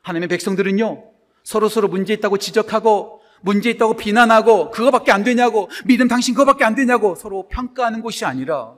하나님의 0.01 0.27
백성들은요. 0.27 1.03
서로서로 1.43 1.87
문제 1.87 2.13
있다고 2.13 2.37
지적하고 2.37 3.18
문제 3.41 3.69
있다고 3.69 3.95
비난하고 3.95 4.71
그거밖에 4.71 5.11
안 5.11 5.23
되냐고 5.23 5.69
믿음 5.85 6.07
당신 6.07 6.33
그거밖에 6.33 6.63
안 6.63 6.75
되냐고 6.75 7.15
서로 7.15 7.47
평가하는 7.47 8.01
것이 8.01 8.25
아니라 8.25 8.75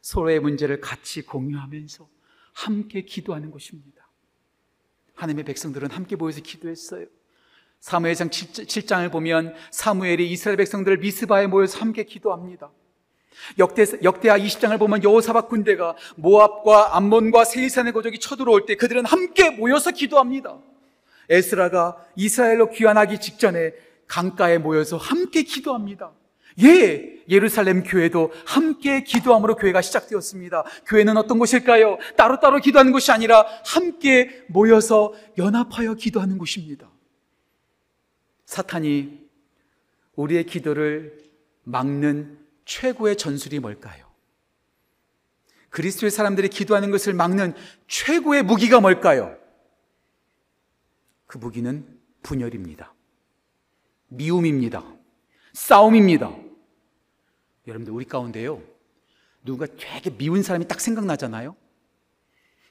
서로의 0.00 0.40
문제를 0.40 0.80
같이 0.80 1.22
공유하면서 1.22 2.08
함께 2.52 3.02
기도하는 3.02 3.50
것입니다. 3.50 4.08
하나님의 5.14 5.44
백성들은 5.44 5.90
함께 5.90 6.16
모여서 6.16 6.40
기도했어요. 6.40 7.06
사무엘상 7.80 8.30
7장을 8.30 9.10
보면 9.12 9.54
사무엘이 9.70 10.30
이스라엘 10.30 10.56
백성들을 10.56 10.98
미스바에 10.98 11.46
모여서 11.46 11.78
함께 11.78 12.04
기도합니다. 12.04 12.70
역대, 13.58 13.84
역대하 14.02 14.38
20장을 14.38 14.78
보면 14.78 15.02
여호사박 15.02 15.48
군대가 15.48 15.96
모압과 16.16 16.96
암몬과 16.96 17.44
세일산의 17.44 17.92
고족이 17.92 18.20
쳐들어올 18.20 18.64
때 18.66 18.76
그들은 18.76 19.04
함께 19.04 19.50
모여서 19.50 19.90
기도합니다. 19.90 20.58
에스라가 21.28 21.96
이스라엘로 22.16 22.70
귀환하기 22.70 23.20
직전에 23.20 23.72
강가에 24.06 24.58
모여서 24.58 24.96
함께 24.96 25.42
기도합니다. 25.42 26.12
예, 26.62 27.22
예루살렘 27.28 27.82
교회도 27.82 28.32
함께 28.46 29.02
기도함으로 29.02 29.56
교회가 29.56 29.82
시작되었습니다. 29.82 30.64
교회는 30.86 31.16
어떤 31.16 31.38
곳일까요? 31.38 31.98
따로따로 32.16 32.60
기도하는 32.60 32.92
곳이 32.92 33.10
아니라 33.10 33.44
함께 33.64 34.44
모여서 34.48 35.14
연합하여 35.36 35.94
기도하는 35.94 36.38
곳입니다. 36.38 36.88
사탄이 38.46 39.24
우리의 40.14 40.44
기도를 40.44 41.18
막는 41.64 42.38
최고의 42.66 43.16
전술이 43.16 43.58
뭘까요? 43.58 44.06
그리스도의 45.70 46.12
사람들이 46.12 46.48
기도하는 46.50 46.92
것을 46.92 47.14
막는 47.14 47.54
최고의 47.88 48.44
무기가 48.44 48.80
뭘까요? 48.80 49.36
그 51.26 51.38
무기는 51.38 52.00
분열입니다. 52.22 52.94
미움입니다. 54.08 54.84
싸움입니다. 55.52 56.34
여러분들 57.66 57.92
우리 57.92 58.04
가운데요. 58.04 58.62
누군가 59.44 59.66
되게 59.76 60.10
미운 60.10 60.42
사람이 60.42 60.68
딱 60.68 60.80
생각나잖아요. 60.80 61.56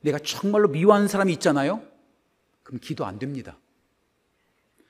내가 0.01 0.19
정말로 0.19 0.67
미워하는 0.67 1.07
사람이 1.07 1.31
있잖아요. 1.33 1.85
그럼 2.63 2.79
기도 2.81 3.05
안 3.05 3.19
됩니다. 3.19 3.57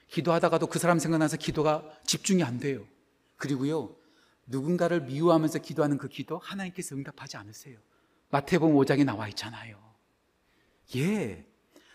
기도하다가도 0.09 0.67
그 0.67 0.79
사람 0.79 0.99
생각나서 0.99 1.37
기도가 1.37 1.83
집중이 2.05 2.43
안 2.43 2.59
돼요. 2.59 2.85
그리고요. 3.37 3.95
누군가를 4.45 5.01
미워하면서 5.01 5.59
기도하는 5.59 5.97
그 5.97 6.07
기도 6.07 6.37
하나님께서 6.37 6.95
응답하지 6.95 7.37
않으세요. 7.37 7.79
마태복음 8.29 8.75
5장에 8.75 9.05
나와 9.05 9.27
있잖아요. 9.29 9.81
예. 10.95 11.45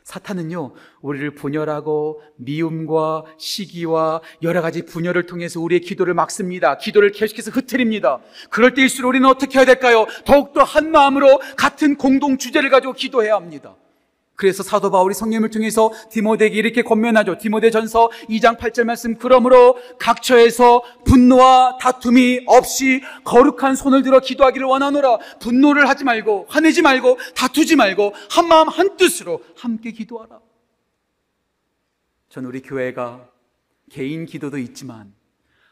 사탄은요, 0.08 0.72
우리를 1.02 1.34
분열하고 1.34 2.22
미움과 2.36 3.24
시기와 3.36 4.22
여러 4.42 4.62
가지 4.62 4.86
분열을 4.86 5.26
통해서 5.26 5.60
우리의 5.60 5.82
기도를 5.82 6.14
막습니다. 6.14 6.78
기도를 6.78 7.12
계속해서 7.12 7.50
흐트립니다. 7.50 8.20
그럴 8.48 8.72
때일수록 8.72 9.10
우리는 9.10 9.28
어떻게 9.28 9.58
해야 9.58 9.66
될까요? 9.66 10.06
더욱더 10.24 10.62
한 10.62 10.90
마음으로 10.92 11.38
같은 11.58 11.96
공동 11.96 12.38
주제를 12.38 12.70
가지고 12.70 12.94
기도해야 12.94 13.34
합니다. 13.34 13.76
그래서 14.38 14.62
사도 14.62 14.92
바울이 14.92 15.14
성령을 15.14 15.50
통해서 15.50 15.90
디모데에게 16.10 16.56
이렇게 16.56 16.82
권면하죠. 16.82 17.38
디모데 17.38 17.72
전서 17.72 18.08
2장 18.30 18.56
8절 18.56 18.84
말씀. 18.84 19.18
그러므로 19.18 19.76
각처에서 19.98 20.80
분노와 21.04 21.78
다툼이 21.80 22.42
없이 22.46 23.02
거룩한 23.24 23.74
손을 23.74 24.04
들어 24.04 24.20
기도하기를 24.20 24.64
원하노라. 24.64 25.18
분노를 25.40 25.88
하지 25.88 26.04
말고, 26.04 26.46
화내지 26.48 26.82
말고, 26.82 27.18
다투지 27.34 27.74
말고, 27.74 28.14
한 28.30 28.46
마음 28.46 28.68
한 28.68 28.96
뜻으로 28.96 29.42
함께 29.56 29.90
기도하라. 29.90 30.38
전 32.28 32.44
우리 32.44 32.62
교회가 32.62 33.28
개인 33.90 34.24
기도도 34.24 34.58
있지만 34.58 35.12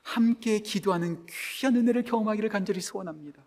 함께 0.03 0.59
기도하는 0.59 1.25
귀한 1.61 1.77
은혜를 1.77 2.03
경험하기를 2.03 2.49
간절히 2.49 2.81
소원합니다. 2.81 3.45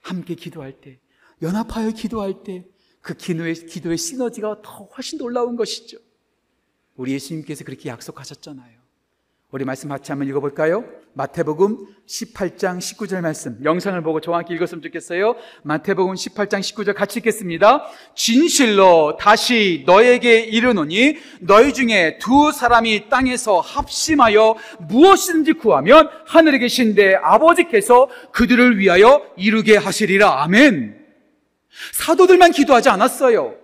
함께 0.00 0.34
기도할 0.34 0.72
때, 0.72 0.98
연합하여 1.42 1.90
기도할 1.90 2.42
때, 2.42 2.64
그 3.06 3.14
기도의, 3.14 3.54
기도의 3.54 3.98
시너지가 3.98 4.62
더 4.62 4.88
훨씬 4.96 5.16
놀라운 5.16 5.54
것이죠. 5.54 5.98
우리 6.96 7.12
예수님께서 7.12 7.62
그렇게 7.62 7.88
약속하셨잖아요. 7.88 8.74
우리 9.52 9.64
말씀 9.64 9.88
같이 9.88 10.10
한번 10.10 10.26
읽어볼까요? 10.26 10.84
마태복음 11.12 11.86
18장 12.04 12.78
19절 12.78 13.20
말씀. 13.20 13.60
영상을 13.62 14.02
보고 14.02 14.18
함께 14.34 14.54
읽었으면 14.54 14.82
좋겠어요. 14.82 15.36
마태복음 15.62 16.14
18장 16.14 16.58
19절 16.58 16.96
같이 16.96 17.20
읽겠습니다. 17.20 17.86
진실로 18.16 19.16
다시 19.20 19.84
너에게 19.86 20.40
이르노니 20.40 21.16
너희 21.42 21.72
중에 21.72 22.18
두 22.18 22.50
사람이 22.50 23.08
땅에서 23.08 23.60
합심하여 23.60 24.56
무엇이든지 24.80 25.52
구하면 25.52 26.10
하늘에 26.26 26.58
계신 26.58 26.96
데 26.96 27.14
아버지께서 27.14 28.08
그들을 28.32 28.80
위하여 28.80 29.22
이루게 29.36 29.76
하시리라. 29.76 30.42
아멘. 30.42 30.95
사도들만 31.92 32.52
기도하지 32.52 32.88
않았어요. 32.88 33.56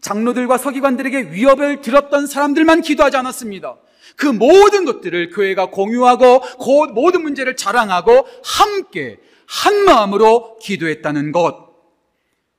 장로들과 0.00 0.58
서기관들에게 0.58 1.30
위협을 1.30 1.80
들었던 1.80 2.26
사람들만 2.26 2.82
기도하지 2.82 3.16
않았습니다. 3.16 3.78
그 4.16 4.26
모든 4.26 4.84
것들을 4.84 5.30
교회가 5.30 5.70
공유하고 5.70 6.40
그 6.40 6.92
모든 6.92 7.22
문제를 7.22 7.56
자랑하고 7.56 8.26
함께 8.44 9.20
한 9.46 9.84
마음으로 9.84 10.58
기도했다는 10.58 11.32
것. 11.32 11.72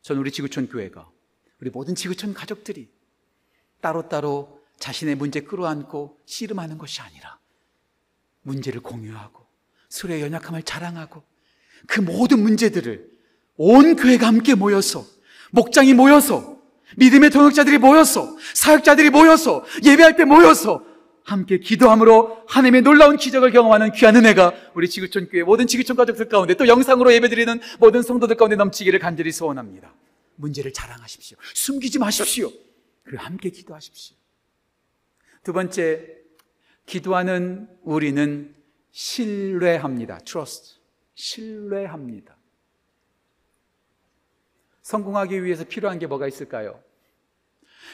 전 0.02 0.18
우리 0.18 0.32
지구촌 0.32 0.70
교회가 0.70 1.10
우리 1.60 1.70
모든 1.70 1.96
지구촌 1.96 2.34
가족들이 2.34 2.90
따로따로 3.82 4.62
자신의 4.80 5.16
문제 5.16 5.42
끌어안고 5.42 6.18
씨름하는 6.26 6.78
것이 6.78 7.02
아니라 7.02 7.40
문제를 8.42 8.82
공유하고 8.82 9.46
술의 9.90 10.22
연약함을 10.22 10.64
자랑하고 10.64 11.24
그 11.88 12.02
모든 12.02 12.42
문제들을 12.42 13.13
온 13.58 13.96
교회가 13.96 14.28
함께 14.28 14.56
모여서 14.56 15.06
목장이 15.52 15.94
모여서 15.94 16.58
믿음의 16.98 17.30
동역자들이 17.30 17.78
모여서 17.78 18.36
사역자들이 18.54 19.10
모여서 19.10 19.66
예배할 19.84 20.16
때 20.16 20.26
모여서 20.26 20.84
함께 21.24 21.58
기도함으로 21.60 22.44
하나님의 22.48 22.82
놀라운 22.82 23.16
기적을 23.16 23.52
경험하는 23.52 23.94
귀한 23.94 24.16
은혜가 24.16 24.54
우리 24.74 24.90
지구촌 24.90 25.30
교회 25.30 25.44
모든 25.44 25.68
지구촌 25.68 25.96
가족들 25.96 26.28
가운데 26.28 26.54
또 26.56 26.68
영상으로 26.68 27.14
예배드리는 27.14 27.62
모든 27.80 28.02
성도들 28.02 28.36
가운데 28.36 28.56
넘치기를 28.56 29.00
간절히 29.00 29.32
소원합니다. 29.32 29.94
문제를 30.36 30.74
자랑하십시오. 30.74 31.38
숨기지 31.54 32.00
마십시오. 32.00 32.52
그리고 33.04 33.24
함께 33.24 33.50
기도하십시오. 33.50 34.18
두 35.44 35.54
번째, 35.54 36.06
기도하는 36.86 37.68
우리는 37.84 38.54
신뢰합니다. 38.92 40.20
trust. 40.20 40.80
신뢰합니다. 41.16 42.36
성공하기 44.84 45.44
위해서 45.44 45.64
필요한 45.64 45.98
게 45.98 46.08
뭐가 46.08 46.28
있을까요? 46.28 46.80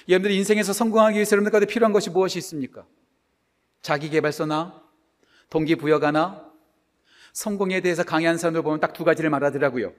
여러분들 0.07 0.31
인생에서 0.31 0.73
성공하기 0.73 1.15
위해서 1.15 1.35
여러분들 1.35 1.51
가운데 1.51 1.71
필요한 1.71 1.93
것이 1.93 2.09
무엇이 2.09 2.37
있습니까? 2.39 2.85
자기개발서나 3.81 4.81
동기부여가나 5.49 6.49
성공에 7.33 7.81
대해서 7.81 8.03
강의한 8.03 8.37
사람들 8.37 8.61
보면 8.63 8.79
딱 8.79 8.93
두 8.93 9.03
가지를 9.03 9.29
말하더라고요. 9.29 9.93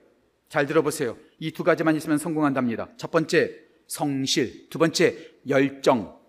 잘 0.49 0.65
들어보세요. 0.65 1.17
이 1.39 1.51
두 1.51 1.63
가지만 1.63 1.95
있으면 1.95 2.17
성공한답니다. 2.17 2.89
첫 2.97 3.09
번째, 3.09 3.55
성실. 3.87 4.69
두 4.69 4.77
번째, 4.77 5.17
열정. 5.47 6.19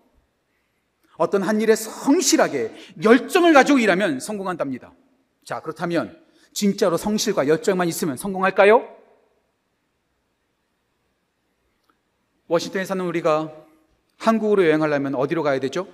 어떤 1.17 1.43
한 1.43 1.61
일에 1.61 1.75
성실하게 1.75 2.71
열정을 3.03 3.53
가지고 3.53 3.79
일하면 3.79 4.19
성공한답니다. 4.19 4.93
자, 5.43 5.59
그렇다면 5.59 6.17
진짜로 6.53 6.95
성실과 6.97 7.47
열정만 7.47 7.87
있으면 7.89 8.15
성공할까요? 8.17 9.02
워싱턴에 12.53 12.85
사는 12.85 13.03
우리가 13.03 13.51
한국으로 14.19 14.63
여행하려면 14.65 15.15
어디로 15.15 15.41
가야 15.41 15.59
되죠? 15.59 15.87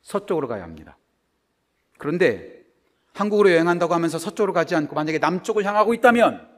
서쪽으로 0.00 0.46
가야 0.46 0.62
합니다. 0.62 0.96
그런데 1.98 2.64
한국으로 3.14 3.50
여행한다고 3.50 3.92
하면서 3.92 4.18
서쪽으로 4.18 4.52
가지 4.52 4.76
않고 4.76 4.94
만약에 4.94 5.18
남쪽을 5.18 5.64
향하고 5.64 5.92
있다면, 5.92 6.48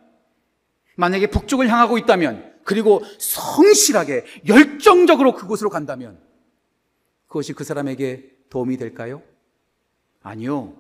만약에 0.97 1.29
북쪽을 1.29 1.69
향하고 1.69 1.97
있다면, 1.97 2.61
그리고 2.65 3.01
성실하게, 3.19 4.27
열정적으로 4.47 5.35
그곳으로 5.35 5.71
간다면, 5.71 6.21
그것이 7.29 7.55
그 7.55 7.65
사람에게 7.65 8.31
도움이 8.51 8.77
될까요? 8.77 9.23
아니요. 10.23 10.77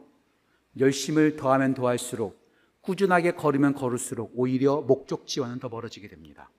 열심을 0.78 1.36
더하면 1.36 1.72
더할수록, 1.72 2.38
꾸준하게 2.82 3.32
걸으면 3.32 3.72
걸을수록 3.72 4.32
오히려 4.34 4.82
목적지와는 4.82 5.60
더 5.60 5.70
멀어지게 5.70 6.08
됩니다. 6.08 6.50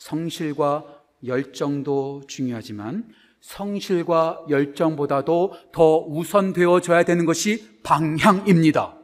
성실과 0.00 0.84
열정도 1.26 2.22
중요하지만 2.26 3.14
성실과 3.40 4.42
열정보다도 4.48 5.54
더 5.72 5.98
우선되어져야 5.98 7.04
되는 7.04 7.26
것이 7.26 7.80
방향입니다. 7.82 8.96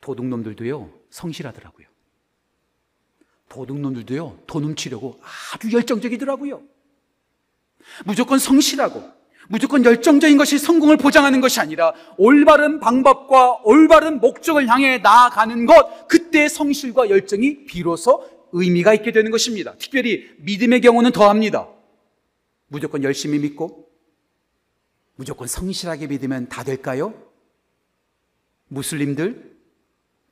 도둑놈들도요, 0.00 0.90
성실하더라고요. 1.10 1.86
도둑놈들도요, 3.48 4.38
돈 4.46 4.64
훔치려고 4.64 5.20
아주 5.52 5.72
열정적이더라고요. 5.72 6.62
무조건 8.04 8.38
성실하고, 8.38 9.02
무조건 9.48 9.84
열정적인 9.84 10.38
것이 10.38 10.58
성공을 10.58 10.96
보장하는 10.96 11.40
것이 11.40 11.60
아니라 11.60 11.92
올바른 12.18 12.78
방법과 12.80 13.60
올바른 13.64 14.20
목적을 14.20 14.68
향해 14.68 14.98
나아가는 14.98 15.66
것, 15.66 16.06
그때 16.08 16.48
성실과 16.48 17.10
열정이 17.10 17.64
비로소 17.66 18.35
의미가 18.56 18.94
있게 18.94 19.12
되는 19.12 19.30
것입니다. 19.30 19.74
특별히 19.78 20.30
믿음의 20.38 20.80
경우는 20.80 21.12
더합니다. 21.12 21.68
무조건 22.68 23.02
열심히 23.02 23.38
믿고 23.38 23.86
무조건 25.14 25.46
성실하게 25.46 26.06
믿으면 26.08 26.48
다 26.48 26.64
될까요? 26.64 27.14
무슬림들, 28.68 29.56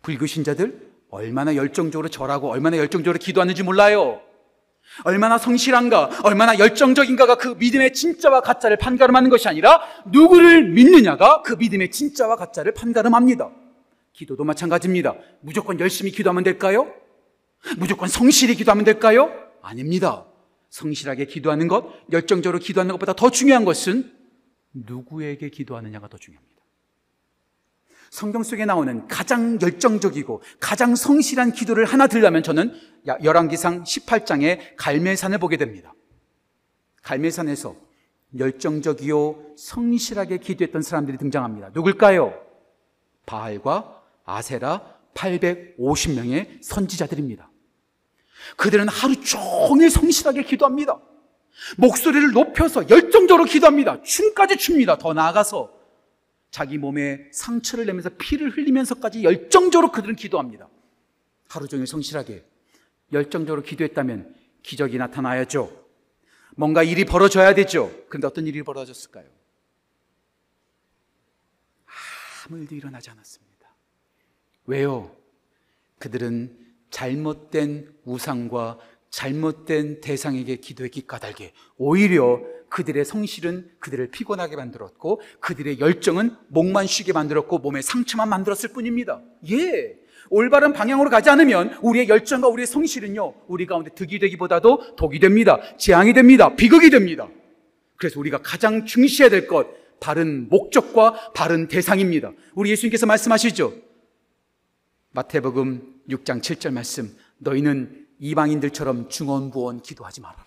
불교 0.03 0.27
신자들 0.27 0.91
얼마나 1.11 1.55
열정적으로 1.55 2.09
절하고 2.09 2.51
얼마나 2.51 2.79
열정적으로 2.79 3.19
기도하는지 3.19 3.63
몰라요. 3.63 4.21
얼마나 5.05 5.39
성실한가, 5.39 6.21
얼마나 6.25 6.59
열정적인가가 6.59 7.37
그 7.37 7.49
믿음의 7.49 7.93
진짜와 7.93 8.41
가짜를 8.41 8.77
판가름하는 8.79 9.31
것이 9.31 9.49
아니라 9.49 9.83
누구를 10.07 10.69
믿느냐가 10.71 11.43
그 11.43 11.55
믿음의 11.55 11.91
진짜와 11.91 12.37
가짜를 12.37 12.73
판가름합니다. 12.73 13.51
기도도 14.13 14.45
마찬가지입니다. 14.45 15.15
무조건 15.41 15.79
열심히 15.81 16.11
기도하면 16.11 16.45
될까요? 16.45 16.93
무조건 17.79 18.09
성실히 18.09 18.55
기도하면 18.55 18.85
될까요? 18.85 19.31
아닙니다. 19.63 20.27
성실하게 20.71 21.27
기도하는 21.27 21.69
것, 21.69 21.93
열정적으로 22.13 22.59
기도하는 22.59 22.93
것보다 22.93 23.13
더 23.13 23.31
중요한 23.31 23.65
것은 23.65 24.13
누구에게 24.73 25.49
기도하느냐가 25.51 26.09
더 26.09 26.19
중요합니다. 26.19 26.55
성경 28.11 28.43
속에 28.43 28.65
나오는 28.65 29.09
가장 29.09 29.59
열정적이고 29.61 30.43
가장 30.61 30.95
성실한 30.95 31.53
기도를 31.53 31.85
하나 31.85 32.07
들려면 32.07 32.43
저는 32.43 32.73
열왕기상 33.07 33.85
18장의 33.85 34.77
갈멜산을 34.77 35.39
보게 35.39 35.57
됩니다. 35.57 35.95
갈멜산에서 37.03 37.77
열정적이요 38.39 39.55
성실하게 39.57 40.39
기도했던 40.39 40.83
사람들이 40.83 41.19
등장합니다. 41.19 41.71
누굴까요? 41.73 42.35
바알과 43.27 44.03
아세라 44.25 44.97
850명의 45.15 46.63
선지자들입니다. 46.63 47.51
그들은 48.57 48.89
하루 48.89 49.21
종일 49.21 49.91
성실하게 49.91 50.43
기도합니다. 50.43 51.01
목소리를 51.79 52.33
높여서 52.33 52.89
열정적으로 52.91 53.45
기도합니다. 53.45 54.03
춤까지 54.03 54.57
춥니다. 54.57 54.99
더 54.99 55.13
나아가서 55.13 55.73
자기 56.51 56.79
몸에 56.79 57.29
상처를 57.33 57.87
내면서 57.87 58.11
피를 58.19 58.51
흘리면서까지 58.57 59.25
열정적으로 59.25 59.91
그들은 59.91 60.17
기도합니다. 60.17 60.69
하루 61.49 61.69
종일 61.69 61.87
성실하게 61.87 62.45
열정적으로 63.13 63.63
기도했다면 63.63 64.35
기적이 64.63 64.99
나타나야죠. 64.99 65.85
뭔가 66.57 66.83
일이 66.83 67.05
벌어져야 67.05 67.55
되죠. 67.55 67.93
그런데 68.09 68.27
어떤 68.27 68.47
일이 68.47 68.63
벌어졌을까요? 68.63 69.25
아무 72.47 72.59
일도 72.59 72.75
일어나지 72.75 73.11
않았습니다. 73.11 73.69
왜요? 74.67 75.15
그들은 75.99 76.64
잘못된 76.95 77.89
우상과 78.05 78.79
잘못된 79.11 80.01
대상에게 80.01 80.57
기도했기 80.57 81.09
까닭에 81.09 81.53
오히려 81.77 82.41
그들의 82.69 83.05
성실은 83.05 83.69
그들을 83.81 84.11
피곤하게 84.13 84.55
만들었고 84.55 85.21
그들의 85.41 85.81
열정은 85.81 86.37
목만 86.49 86.87
쉬게 86.87 87.13
만들었고 87.13 87.59
몸에 87.59 87.83
상처만 87.83 88.29
만들었을 88.29 88.73
뿐입니다. 88.73 89.23
예. 89.51 89.97
올바른 90.31 90.73
방향으로 90.73 91.11
가지 91.11 91.31
않으면 91.31 91.79
우리의 91.83 92.09
열정과 92.09 92.49
우리의 92.49 92.67
성실은요, 92.67 93.35
우리 93.49 93.67
가운데 93.67 93.91
득이 93.95 94.21
되기보다도 94.21 94.97
독이 94.97 95.19
됩니다. 95.19 95.61
재앙이 95.77 96.13
됩니다. 96.13 96.55
비극이 96.55 96.91
됩니다. 96.91 97.29
그래서 97.97 98.19
우리가 98.21 98.39
가장 98.39 98.87
중시해야 98.87 99.31
될 99.31 99.47
것, 99.47 99.67
바른 100.01 100.49
목적과 100.49 101.33
바른 101.33 101.69
대상입니다. 101.69 102.33
우리 102.55 102.71
예수님께서 102.71 103.07
말씀하시죠. 103.07 103.75
마태복음 105.11 105.94
6장 106.09 106.41
7절 106.41 106.73
말씀, 106.73 107.17
너희는 107.39 108.07
이방인들처럼 108.19 109.09
중언부언 109.09 109.83
기도하지 109.83 110.21
말아라. 110.21 110.45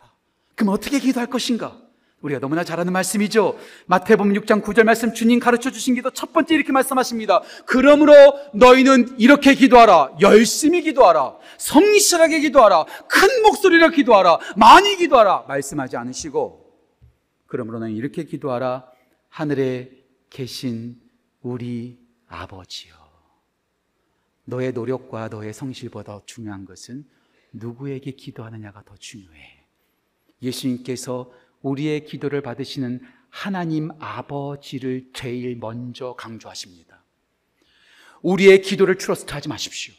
그럼 0.55 0.73
어떻게 0.73 0.99
기도할 0.99 1.29
것인가? 1.29 1.79
우리가 2.21 2.39
너무나 2.39 2.63
잘 2.63 2.79
아는 2.79 2.93
말씀이죠. 2.93 3.59
마태복음 3.85 4.33
6장 4.33 4.63
9절 4.63 4.83
말씀 4.83 5.13
주님 5.13 5.39
가르쳐 5.39 5.69
주신 5.69 5.93
기도 5.93 6.09
첫 6.09 6.33
번째 6.33 6.55
이렇게 6.55 6.71
말씀하십니다. 6.71 7.43
그러므로 7.67 8.13
너희는 8.55 9.19
이렇게 9.19 9.53
기도하라. 9.53 10.17
열심히 10.21 10.81
기도하라. 10.81 11.37
성실하게 11.59 12.39
기도하라. 12.39 12.85
큰 13.07 13.43
목소리로 13.43 13.89
기도하라. 13.91 14.39
많이 14.55 14.95
기도하라. 14.95 15.45
말씀하지 15.47 15.95
않으시고 15.97 16.65
그러므로 17.45 17.79
너희 17.79 17.95
이렇게 17.95 18.23
기도하라. 18.23 18.85
하늘에 19.29 19.91
계신 20.31 20.99
우리 21.43 21.99
아버지요. 22.27 22.96
너의 24.47 24.71
노력과 24.71 25.27
너의 25.27 25.53
성실보다 25.53 26.21
중요한 26.25 26.63
것은 26.63 27.05
누구에게 27.51 28.11
기도하느냐가 28.11 28.81
더 28.85 28.95
중요해. 28.95 29.65
예수님께서 30.41 31.31
우리의 31.61 32.05
기도를 32.05 32.41
받으시는 32.41 33.01
하나님 33.29 33.89
아버지를 33.99 35.09
제일 35.13 35.57
먼저 35.57 36.13
강조하십니다. 36.13 37.03
우리의 38.21 38.61
기도를 38.61 38.97
trust 38.97 39.33
하지 39.33 39.49
마십시오. 39.49 39.93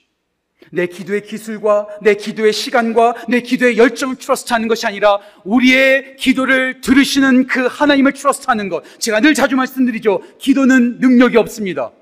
내 0.72 0.87
기도의 0.87 1.24
기술과 1.24 1.98
내 2.02 2.14
기도의 2.14 2.52
시간과 2.52 3.26
내 3.28 3.42
기도의 3.42 3.76
열정을 3.76 4.16
trust 4.16 4.53
하는 4.54 4.66
것이 4.66 4.87
아니라 4.87 5.18
우리의 5.44 6.16
기도를 6.16 6.80
들으시는 6.80 7.46
그 7.46 7.66
하나님을 7.66 8.14
트러스트 8.14 8.46
하는 8.48 8.70
것. 8.70 8.82
제가 8.98 9.20
늘 9.20 9.34
자주 9.34 9.56
말씀드리죠. 9.56 10.22
기도는 10.38 11.00
능력이 11.00 11.37
없습니다. 11.37 11.92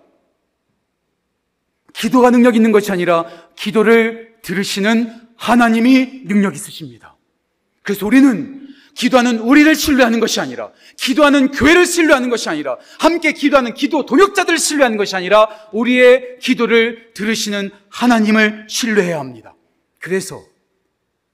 기도가 2.06 2.30
능력 2.30 2.54
있는 2.54 2.70
것이 2.70 2.92
아니라 2.92 3.26
기도를 3.56 4.36
들으시는 4.42 5.12
하나님이 5.36 6.22
능력 6.26 6.54
있으십니다. 6.54 7.16
그래서 7.82 8.06
우리는 8.06 8.68
기도하는 8.94 9.40
우리를 9.40 9.74
신뢰하는 9.74 10.20
것이 10.20 10.40
아니라, 10.40 10.70
기도하는 10.96 11.50
교회를 11.50 11.84
신뢰하는 11.84 12.30
것이 12.30 12.48
아니라, 12.48 12.78
함께 12.98 13.32
기도하는 13.32 13.74
기도 13.74 14.06
동역자들을 14.06 14.56
신뢰하는 14.56 14.96
것이 14.96 15.16
아니라, 15.16 15.48
우리의 15.72 16.38
기도를 16.40 17.12
들으시는 17.12 17.70
하나님을 17.90 18.66
신뢰해야 18.70 19.18
합니다. 19.18 19.54
그래서 19.98 20.42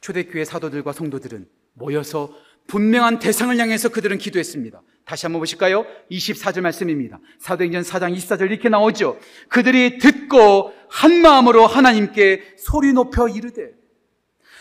초대교회 0.00 0.44
사도들과 0.44 0.92
성도들은 0.92 1.46
모여서 1.74 2.34
분명한 2.66 3.20
대상을 3.20 3.56
향해서 3.56 3.90
그들은 3.90 4.18
기도했습니다. 4.18 4.82
다시 5.04 5.26
한번 5.26 5.40
보실까요? 5.40 5.84
24절 6.10 6.60
말씀입니다. 6.60 7.18
사도행전 7.38 7.82
4장 7.82 8.16
24절 8.16 8.50
이렇게 8.50 8.68
나오죠. 8.68 9.18
그들이 9.48 9.98
듣고 9.98 10.72
한 10.88 11.22
마음으로 11.22 11.66
하나님께 11.66 12.54
소리 12.58 12.92
높여 12.92 13.28
이르되 13.28 13.72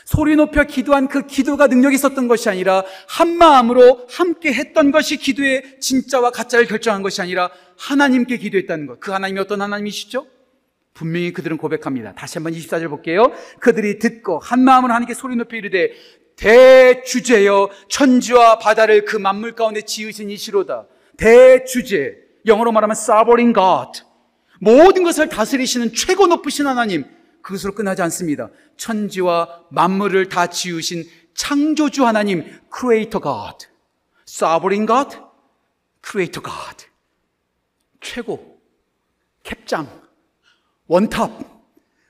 소리 0.06 0.36
높여 0.36 0.64
기도한 0.64 1.08
그 1.08 1.28
기도가 1.28 1.68
능력이 1.68 1.96
있었던 1.96 2.28
것이 2.28 2.50
아니라 2.50 2.84
한 3.08 3.38
마음으로 3.38 4.08
함께 4.10 4.52
했던 4.52 4.92
것이 4.92 5.18
기도의 5.18 5.80
진짜와 5.80 6.32
가짜를 6.32 6.66
결정한 6.66 7.02
것이 7.02 7.22
아니라 7.22 7.52
하나님께 7.78 8.38
기도했다는 8.38 8.88
것. 8.88 9.00
그 9.00 9.12
하나님이 9.12 9.40
어떤 9.40 9.62
하나님이시죠? 9.62 10.28
분명히 10.94 11.32
그들은 11.32 11.58
고백합니다. 11.58 12.14
다시 12.14 12.38
한번 12.38 12.54
24절 12.54 12.90
볼게요. 12.90 13.32
그들이 13.60 14.00
듣고 14.00 14.40
한 14.40 14.64
마음으로 14.64 14.94
하나님께 14.94 15.14
소리 15.14 15.36
높여 15.36 15.56
이르되 15.56 15.92
대주제여 16.42 17.70
천지와 17.88 18.58
바다를 18.58 19.06
그 19.06 19.16
만물 19.16 19.54
가운데 19.54 19.82
지으신 19.82 20.32
이시로다. 20.32 20.88
대주제. 21.18 22.18
영어로 22.48 22.72
말하면 22.72 22.96
sovereign 22.98 23.54
God. 23.54 24.02
모든 24.60 25.04
것을 25.04 25.30
다스리시는 25.30 25.94
최고 25.94 26.26
높으신 26.26 26.66
하나님. 26.66 27.06
그것으로 27.44 27.74
끝나지 27.74 28.02
않습니다. 28.02 28.50
천지와 28.76 29.66
만물을 29.70 30.30
다 30.30 30.48
지으신 30.48 31.04
창조주 31.34 32.06
하나님, 32.06 32.44
Creator 32.76 33.22
God, 33.22 33.68
Sovereign 34.28 34.86
God, 34.86 35.18
Creator 36.04 36.44
God. 36.44 36.86
최고, 38.00 38.60
캡장, 39.44 39.88
원탑. 40.88 41.32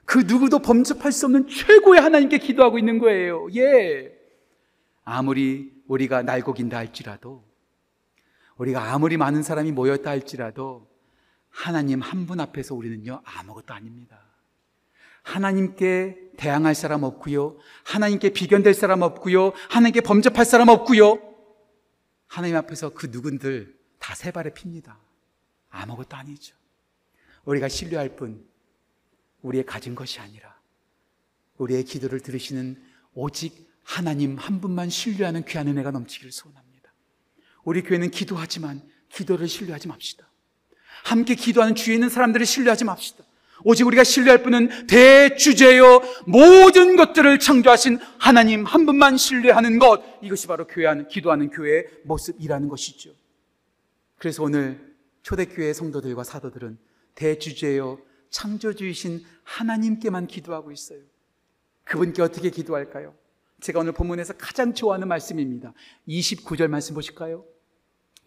그 0.05 0.19
누구도 0.19 0.59
범접할 0.59 1.11
수 1.11 1.25
없는 1.25 1.47
최고의 1.47 2.01
하나님께 2.01 2.39
기도하고 2.39 2.77
있는 2.77 2.99
거예요. 2.99 3.47
예. 3.55 4.20
아무리 5.03 5.71
우리가 5.87 6.21
날고 6.23 6.53
긴다 6.53 6.77
할지라도, 6.77 7.43
우리가 8.57 8.93
아무리 8.93 9.17
많은 9.17 9.43
사람이 9.43 9.71
모였다 9.71 10.09
할지라도, 10.09 10.89
하나님 11.49 12.01
한 12.01 12.25
분 12.25 12.39
앞에서 12.39 12.75
우리는요, 12.75 13.21
아무것도 13.25 13.73
아닙니다. 13.73 14.19
하나님께 15.23 16.31
대항할 16.37 16.73
사람 16.75 17.03
없고요. 17.03 17.57
하나님께 17.83 18.29
비견될 18.31 18.73
사람 18.73 19.01
없고요. 19.01 19.51
하나님께 19.69 20.01
범접할 20.01 20.45
사람 20.45 20.69
없고요. 20.69 21.19
하나님 22.27 22.55
앞에서 22.55 22.89
그 22.93 23.07
누군들 23.11 23.77
다 23.99 24.15
세 24.15 24.31
발에 24.31 24.53
핍니다. 24.53 24.97
아무것도 25.69 26.15
아니죠. 26.15 26.55
우리가 27.45 27.67
신뢰할 27.69 28.15
뿐 28.15 28.43
우리의 29.41 29.65
가진 29.65 29.93
것이 29.93 30.19
아니라 30.19 30.55
우리의 31.57 31.83
기도를 31.83 32.19
들으시는 32.21 32.81
오직 33.13 33.70
하나님 33.83 34.37
한 34.37 34.61
분만 34.61 34.89
신뢰하는 34.89 35.45
귀한 35.45 35.67
은혜가 35.67 35.91
넘치기를 35.91 36.31
소원합니다. 36.31 36.93
우리 37.63 37.81
교회는 37.81 38.11
기도하지만 38.11 38.81
기도를 39.09 39.47
신뢰하지 39.47 39.87
맙시다. 39.87 40.27
함께 41.03 41.35
기도하는 41.35 41.75
주위에 41.75 41.95
있는 41.95 42.09
사람들을 42.09 42.45
신뢰하지 42.45 42.85
맙시다. 42.85 43.23
오직 43.63 43.85
우리가 43.85 44.03
신뢰할 44.03 44.41
분은 44.43 44.87
대주제요 44.87 46.01
모든 46.25 46.95
것들을 46.95 47.37
창조하신 47.39 47.99
하나님 48.17 48.65
한 48.65 48.85
분만 48.85 49.17
신뢰하는 49.17 49.77
것 49.77 50.01
이것이 50.21 50.47
바로 50.47 50.65
교회하는 50.65 51.07
기도하는 51.07 51.49
교회의 51.49 51.85
모습이라는 52.05 52.69
것이죠. 52.69 53.11
그래서 54.17 54.43
오늘 54.43 54.95
초대교회 55.21 55.73
성도들과 55.73 56.23
사도들은 56.23 56.77
대주제요 57.13 57.99
창조주이신 58.31 59.25
하나님께만 59.43 60.27
기도하고 60.27 60.71
있어요. 60.71 60.99
그분께 61.83 62.21
어떻게 62.21 62.49
기도할까요? 62.49 63.13
제가 63.61 63.79
오늘 63.79 63.91
본문에서 63.91 64.33
가장 64.33 64.73
좋아하는 64.73 65.07
말씀입니다. 65.07 65.73
29절 66.07 66.67
말씀 66.67 66.95
보실까요? 66.95 67.45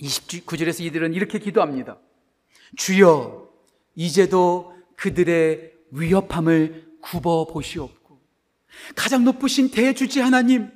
29절에서 0.01 0.81
이들은 0.85 1.13
이렇게 1.13 1.39
기도합니다. 1.39 1.99
주여, 2.77 3.49
이제도 3.97 4.73
그들의 4.97 5.73
위협함을 5.91 6.99
굽어 7.01 7.47
보시옵고, 7.47 8.21
가장 8.95 9.25
높으신 9.25 9.71
대주지 9.71 10.21
하나님, 10.21 10.71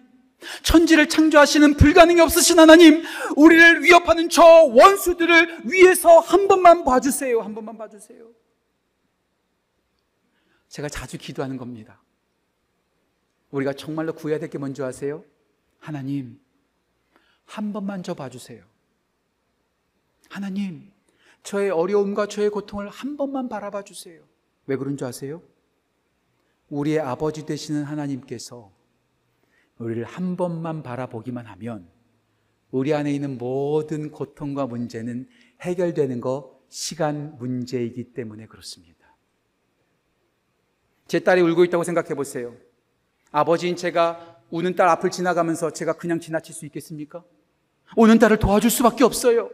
천지를 0.62 1.08
창조하시는 1.08 1.74
불가능이 1.76 2.20
없으신 2.20 2.58
하나님, 2.58 3.02
우리를 3.36 3.82
위협하는 3.84 4.28
저 4.28 4.42
원수들을 4.42 5.70
위해서 5.72 6.18
한 6.18 6.46
번만 6.46 6.84
봐주세요. 6.84 7.40
한 7.40 7.54
번만 7.54 7.76
봐주세요. 7.76 8.28
제가 10.68 10.88
자주 10.88 11.16
기도하는 11.16 11.56
겁니다. 11.56 12.00
우리가 13.50 13.72
정말로 13.72 14.12
구해야 14.12 14.38
될 14.38 14.48
게 14.50 14.58
뭔지 14.58 14.82
아세요? 14.82 15.24
하나님, 15.78 16.40
한 17.44 17.72
번만 17.72 18.02
저 18.02 18.14
봐주세요. 18.14 18.64
하나님, 20.28 20.90
저의 21.42 21.70
어려움과 21.70 22.26
저의 22.26 22.50
고통을 22.50 22.88
한 22.88 23.16
번만 23.16 23.48
바라봐 23.48 23.84
주세요. 23.84 24.22
왜 24.66 24.76
그런 24.76 24.96
줄 24.96 25.06
아세요? 25.06 25.42
우리의 26.68 27.00
아버지 27.00 27.46
되시는 27.46 27.84
하나님께서 27.84 28.70
우리를 29.78 30.04
한 30.04 30.36
번만 30.36 30.82
바라보기만 30.82 31.46
하면 31.46 31.88
우리 32.70 32.92
안에 32.92 33.10
있는 33.12 33.38
모든 33.38 34.10
고통과 34.10 34.66
문제는 34.66 35.26
해결되는 35.62 36.20
거 36.20 36.60
시간 36.68 37.38
문제이기 37.38 38.12
때문에 38.12 38.46
그렇습니다. 38.46 39.16
제 41.06 41.20
딸이 41.20 41.40
울고 41.40 41.64
있다고 41.64 41.84
생각해 41.84 42.14
보세요. 42.14 42.54
아버지인 43.30 43.76
제가 43.76 44.38
우는 44.50 44.76
딸 44.76 44.88
앞을 44.88 45.10
지나가면서 45.10 45.70
제가 45.72 45.94
그냥 45.94 46.20
지나칠 46.20 46.54
수 46.54 46.64
있겠습니까? 46.66 47.22
우는 47.96 48.18
딸을 48.18 48.38
도와줄 48.38 48.70
수밖에 48.70 49.04
없어요. 49.04 49.50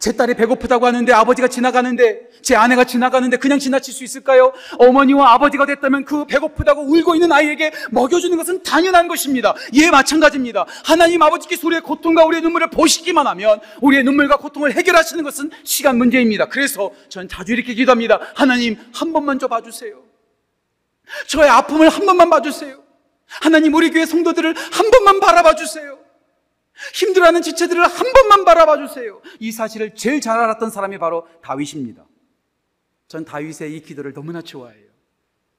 제 0.00 0.12
딸이 0.12 0.34
배고프다고 0.34 0.86
하는데 0.86 1.12
아버지가 1.12 1.48
지나가는데 1.48 2.28
제 2.42 2.56
아내가 2.56 2.84
지나가는데 2.84 3.36
그냥 3.36 3.58
지나칠 3.58 3.92
수 3.92 4.04
있을까요? 4.04 4.52
어머니와 4.78 5.34
아버지가 5.34 5.66
됐다면 5.66 6.04
그 6.04 6.24
배고프다고 6.24 6.82
울고 6.82 7.14
있는 7.14 7.30
아이에게 7.30 7.72
먹여주는 7.90 8.36
것은 8.36 8.62
당연한 8.62 9.06
것입니다. 9.06 9.54
예, 9.74 9.90
마찬가지입니다. 9.90 10.64
하나님 10.84 11.22
아버지께서 11.22 11.66
우리의 11.66 11.82
고통과 11.82 12.24
우리의 12.24 12.42
눈물을 12.42 12.70
보시기만 12.70 13.26
하면 13.26 13.60
우리의 13.82 14.02
눈물과 14.04 14.38
고통을 14.38 14.72
해결하시는 14.72 15.22
것은 15.22 15.50
시간 15.62 15.98
문제입니다. 15.98 16.46
그래서 16.46 16.90
전 17.08 17.28
자주 17.28 17.52
이렇게 17.52 17.74
기도합니다. 17.74 18.18
하나님 18.34 18.78
한 18.92 19.12
번만 19.12 19.38
좀 19.38 19.48
봐주세요. 19.48 20.05
저의 21.28 21.48
아픔을 21.48 21.88
한 21.88 22.06
번만 22.06 22.30
봐주세요. 22.30 22.82
하나님 23.26 23.74
우리 23.74 23.90
교회 23.90 24.06
성도들을 24.06 24.54
한 24.56 24.90
번만 24.90 25.20
바라봐 25.20 25.54
주세요. 25.54 25.98
힘들어하는 26.94 27.42
지체들을 27.42 27.82
한 27.82 28.12
번만 28.12 28.44
바라봐 28.44 28.76
주세요. 28.86 29.20
이 29.40 29.50
사실을 29.50 29.94
제일 29.94 30.20
잘 30.20 30.38
알았던 30.38 30.70
사람이 30.70 30.98
바로 30.98 31.26
다윗입니다. 31.42 32.04
전 33.08 33.24
다윗의 33.24 33.74
이 33.74 33.82
기도를 33.82 34.12
너무나 34.12 34.42
좋아해요. 34.42 34.86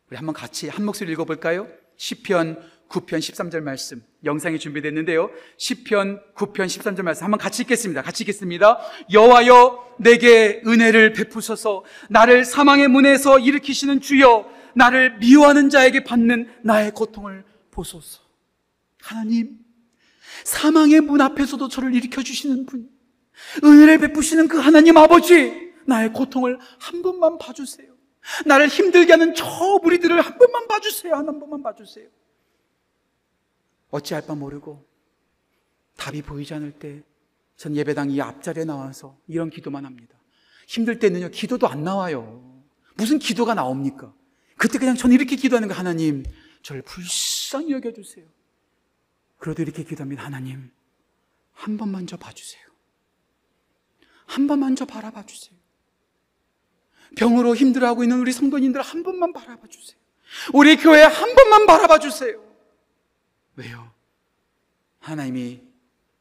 우리 0.09 0.17
한번 0.17 0.33
같이 0.33 0.69
한 0.69 0.85
목소리 0.85 1.11
읽어볼까요? 1.13 1.67
10편 1.97 2.61
9편 2.89 3.19
13절 3.19 3.61
말씀 3.61 4.01
영상이 4.23 4.59
준비됐는데요. 4.59 5.29
10편 5.57 6.33
9편 6.35 6.65
13절 6.65 7.01
말씀 7.01 7.25
한번 7.25 7.39
같이 7.39 7.63
읽겠습니다. 7.63 8.01
같이 8.01 8.23
읽겠습니다. 8.23 8.79
여호와여 9.11 9.95
내게 9.99 10.61
은혜를 10.65 11.13
베푸소서 11.13 11.83
나를 12.09 12.45
사망의 12.45 12.87
문에서 12.87 13.39
일으키시는 13.39 13.99
주여 13.99 14.56
나를 14.77 15.17
미워하는 15.17 15.69
자에게 15.69 16.03
받는 16.03 16.61
나의 16.63 16.91
고통을 16.91 17.43
보소서. 17.71 18.21
하나님 19.01 19.59
사망의 20.43 21.01
문 21.01 21.21
앞에서도 21.21 21.67
저를 21.67 21.93
일으켜 21.95 22.21
주시는 22.21 22.65
분, 22.65 22.89
은혜를 23.63 23.99
베푸시는 23.99 24.47
그 24.47 24.57
하나님 24.57 24.97
아버지, 24.97 25.73
나의 25.85 26.13
고통을 26.13 26.59
한 26.79 27.01
번만 27.01 27.37
봐주세요. 27.37 27.95
나를 28.45 28.67
힘들게 28.67 29.13
하는 29.13 29.33
저 29.33 29.45
무리들을 29.81 30.19
한 30.19 30.37
번만 30.37 30.67
봐주세요. 30.67 31.15
한 31.15 31.25
번만 31.25 31.63
봐주세요. 31.63 32.07
어찌할 33.89 34.25
바 34.25 34.35
모르고 34.35 34.85
답이 35.95 36.21
보이지 36.21 36.53
않을 36.53 36.73
때 36.73 37.03
전 37.57 37.75
예배당 37.75 38.11
이 38.11 38.21
앞자리에 38.21 38.63
나와서 38.65 39.19
이런 39.27 39.49
기도만 39.49 39.83
합니다. 39.85 40.15
힘들 40.67 40.99
때는요, 40.99 41.29
기도도 41.29 41.67
안 41.67 41.83
나와요. 41.83 42.63
무슨 42.95 43.17
기도가 43.19 43.55
나옵니까? 43.55 44.13
그때 44.57 44.79
그냥 44.79 44.95
저는 44.95 45.15
이렇게 45.15 45.35
기도하는 45.35 45.67
거 45.67 45.73
하나님, 45.73 46.23
저를 46.63 46.81
불쌍히 46.81 47.71
여겨주세요. 47.71 48.25
그래도 49.37 49.61
이렇게 49.61 49.83
기도합니다. 49.83 50.25
하나님, 50.25 50.71
한 51.53 51.77
번만 51.77 52.07
저 52.07 52.17
봐주세요. 52.17 52.63
한 54.25 54.47
번만 54.47 54.75
저 54.75 54.85
바라봐 54.85 55.25
주세요. 55.25 55.57
병으로 57.15 57.55
힘들어하고 57.55 58.03
있는 58.03 58.19
우리 58.19 58.31
성도님들 58.31 58.81
한 58.81 59.03
번만 59.03 59.31
바라봐 59.31 59.67
주세요. 59.67 59.97
우리 60.53 60.75
교회 60.75 61.03
한 61.03 61.35
번만 61.35 61.65
바라봐 61.65 61.99
주세요. 61.99 62.43
왜요? 63.55 63.91
하나님이 64.99 65.61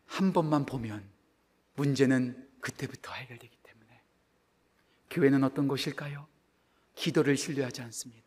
한 0.06 0.32
번만 0.32 0.64
보면 0.64 1.02
문제는 1.74 2.48
그때부터 2.60 3.12
해결되기 3.12 3.56
때문에 3.62 4.00
교회는 5.10 5.42
어떤 5.44 5.66
곳일까요? 5.66 6.26
기도를 6.94 7.36
신뢰하지 7.36 7.82
않습니다. 7.82 8.25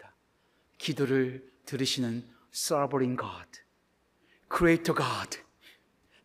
기도를 0.80 1.44
들으시는 1.65 2.24
sovereign 2.52 3.15
God, 3.15 3.60
Creator 4.52 4.98
God, 4.98 5.38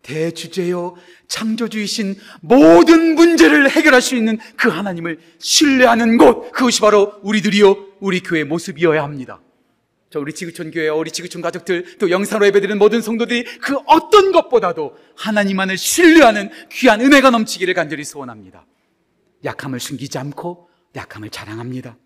대주제요 0.03 0.97
창조주이신 1.29 2.15
모든 2.41 3.15
문제를 3.15 3.71
해결할 3.71 4.01
수 4.01 4.15
있는 4.15 4.39
그 4.57 4.69
하나님을 4.69 5.19
신뢰하는 5.39 6.17
곳 6.19 6.53
그것이 6.53 6.81
바로 6.81 7.19
우리들이요 7.23 7.95
우리 8.01 8.21
교회의 8.21 8.45
모습이어야 8.45 9.03
합니다. 9.03 9.41
저 10.11 10.21
우리 10.21 10.33
지구촌 10.33 10.71
교회 10.71 10.89
우리 10.89 11.11
지구촌 11.11 11.43
가족들 11.43 11.99
또 11.99 12.11
영상으로 12.11 12.47
예배드리는 12.47 12.79
모든 12.79 13.01
성도들이 13.01 13.45
그 13.59 13.77
어떤 13.87 14.31
것보다도 14.31 14.97
하나님만을 15.17 15.77
신뢰하는 15.77 16.51
귀한 16.71 17.01
은혜가 17.01 17.31
넘치기를 17.31 17.75
간절히 17.75 18.05
소원합니다. 18.05 18.65
약함을 19.45 19.81
숨기지 19.81 20.19
않고 20.19 20.69
약함을 20.95 21.31
자랑합니다. 21.31 21.97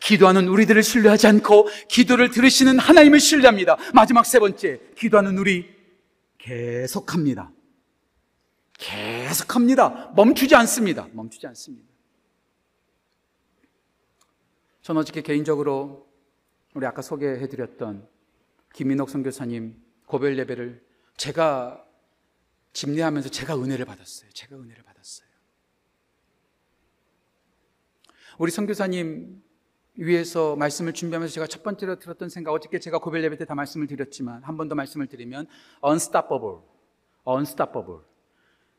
기도하는 0.00 0.48
우리들을 0.48 0.82
신뢰하지 0.82 1.26
않고 1.26 1.68
기도를 1.88 2.30
들으시는 2.30 2.78
하나님을 2.78 3.20
신뢰합니다. 3.20 3.76
마지막 3.94 4.26
세 4.26 4.38
번째, 4.38 4.80
기도하는 4.96 5.38
우리 5.38 5.68
계속합니다. 6.38 7.52
계속합니다. 8.78 10.12
멈추지 10.16 10.54
않습니다. 10.54 11.08
멈추지 11.12 11.46
않습니다. 11.48 11.88
전 14.82 14.96
어저께 14.96 15.22
개인적으로 15.22 16.08
우리 16.74 16.86
아까 16.86 17.02
소개해드렸던 17.02 18.08
김민옥 18.72 19.10
선교사님 19.10 19.76
고별 20.06 20.38
예배를 20.38 20.82
제가 21.16 21.84
집례하면서 22.72 23.28
제가 23.28 23.56
은혜를 23.56 23.84
받았어요. 23.84 24.30
제가 24.32 24.56
은혜를 24.56 24.82
받았어요. 24.82 25.28
우리 28.38 28.50
선교사님 28.50 29.42
위에서 30.04 30.56
말씀을 30.56 30.94
준비하면서 30.94 31.34
제가 31.34 31.46
첫 31.46 31.62
번째로 31.62 31.98
들었던 31.98 32.30
생각, 32.30 32.52
어저께 32.52 32.78
제가 32.78 32.98
고별 32.98 33.22
예배 33.22 33.36
때 33.36 33.44
다 33.44 33.54
말씀을 33.54 33.86
드렸지만 33.86 34.42
한 34.42 34.56
번 34.56 34.68
더 34.68 34.74
말씀을 34.74 35.06
드리면 35.06 35.46
unstoppable, 35.84 36.60
unstoppable, 37.28 38.00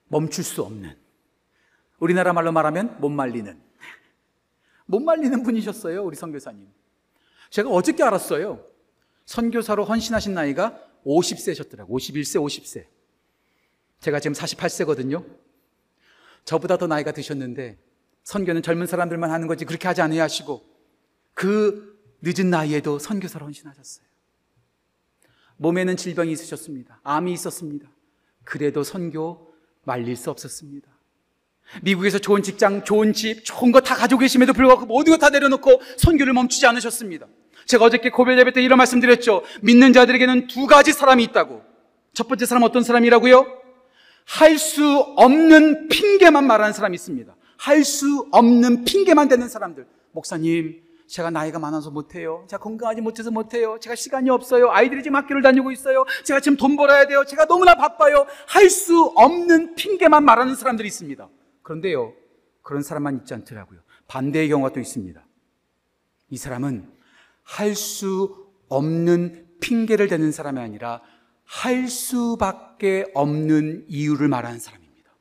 멈출 0.08 0.44
수 0.44 0.64
없는. 0.64 0.98
우리나라 2.00 2.34
말로 2.34 2.52
말하면 2.52 3.00
못 3.00 3.10
말리는. 3.10 3.62
못 4.88 5.00
말리는 5.00 5.44
분이셨어요, 5.44 6.04
우리 6.04 6.16
선교사님. 6.16 6.68
제가 7.52 7.70
어저께 7.70 8.02
알았어요. 8.04 8.66
선교사로 9.26 9.86
헌신하신 9.86 10.34
나이가 10.34 10.82
50세셨더라고요. 11.06 11.88
51세, 11.88 12.42
50세. 12.44 12.86
제가 14.00 14.20
지금 14.20 14.34
48세거든요. 14.34 15.24
저보다 16.46 16.78
더 16.78 16.88
나이가 16.88 17.12
드셨는데 17.12 17.78
선교는 18.24 18.64
젊은 18.64 18.88
사람들만 18.88 19.30
하는 19.30 19.48
거지 19.48 19.66
그렇게 19.66 19.88
하지 19.88 20.02
않아야 20.02 20.24
하시고 20.24 20.66
그 21.34 22.00
늦은 22.22 22.50
나이에도 22.50 23.00
선교사로 23.00 23.46
헌신하셨어요. 23.46 24.06
몸에는 25.58 25.96
질병이 25.98 26.32
있으셨습니다. 26.32 27.00
암이 27.04 27.34
있었습니다. 27.34 27.88
그래도 28.44 28.84
선교 28.84 29.54
말릴 29.84 30.16
수 30.16 30.30
없었습니다. 30.32 30.88
미국에서 31.84 32.20
좋은 32.20 32.42
직장, 32.44 32.84
좋은 32.84 33.14
집, 33.14 33.46
좋은 33.46 33.72
거 33.72 33.80
다 33.80 33.96
가지고 33.96 34.20
계심에도 34.20 34.54
불구하고 34.54 34.86
모든 34.86 35.14
거 35.14 35.18
다 35.18 35.30
내려놓고 35.30 35.82
선교를 35.98 36.34
멈추지 36.34 36.66
않으셨습니다. 36.66 37.28
제가 37.66 37.86
어저께 37.86 38.10
고별 38.10 38.38
예배 38.40 38.54
때 38.54 38.62
이런 38.64 38.78
말씀 38.78 39.00
드렸죠. 39.00 39.44
믿는 39.62 39.94
자들에게는 39.94 40.48
두 40.48 40.66
가지 40.68 40.92
사람이 40.92 41.24
있다고. 41.26 41.64
첫 42.14 42.28
번째 42.28 42.46
사람 42.46 42.64
어떤 42.64 42.84
사람이라고요? 42.84 43.62
할 44.26 44.58
수 44.58 44.84
없는 45.16 45.88
핑계만 45.88 46.46
말하는 46.46 46.74
사람이 46.74 46.96
있습니다. 46.96 47.36
할 47.58 47.84
수 47.84 48.28
없는 48.32 48.84
핑계만 48.84 49.28
대는 49.30 49.48
사람들. 49.48 49.86
목사님, 50.12 50.82
제가 51.12 51.30
나이가 51.30 51.60
많아서 51.60 51.92
못해요. 51.92 52.46
제가 52.48 52.64
건강하지 52.64 53.02
못해서 53.02 53.32
못해요. 53.32 53.78
제가 53.82 53.96
시간이 53.96 54.30
없어요. 54.30 54.72
아이들이 54.72 55.04
지금 55.04 55.18
학교를 55.18 55.42
다니고 55.42 55.72
있어요. 55.74 56.06
제가 56.24 56.40
지금 56.40 56.58
돈 56.58 56.78
벌어야 56.78 57.06
돼요. 57.06 57.26
제가 57.26 57.46
너무나 57.48 57.76
바빠요. 57.76 58.26
할 58.48 58.70
수 58.70 59.12
없는 59.18 59.76
핑계만 59.76 60.24
말하는 60.24 60.56
사람들이 60.56 60.88
있습니다. 60.88 61.28
그런데요, 61.64 62.14
그런 62.62 62.82
사람만 62.82 63.18
있지 63.18 63.34
않더라고요. 63.34 63.82
반대의 64.08 64.48
경우가 64.48 64.72
또 64.72 64.80
있습니다. 64.80 65.22
이 66.30 66.38
사람은 66.38 66.90
할 67.44 67.76
수 67.76 68.50
없는 68.70 69.58
핑계를 69.60 70.08
대는 70.08 70.32
사람이 70.32 70.62
아니라 70.62 71.02
할 71.44 71.90
수밖에 71.90 73.12
없는 73.14 73.84
이유를 73.90 74.30
말하는 74.30 74.60
사람입니다. 74.60 75.12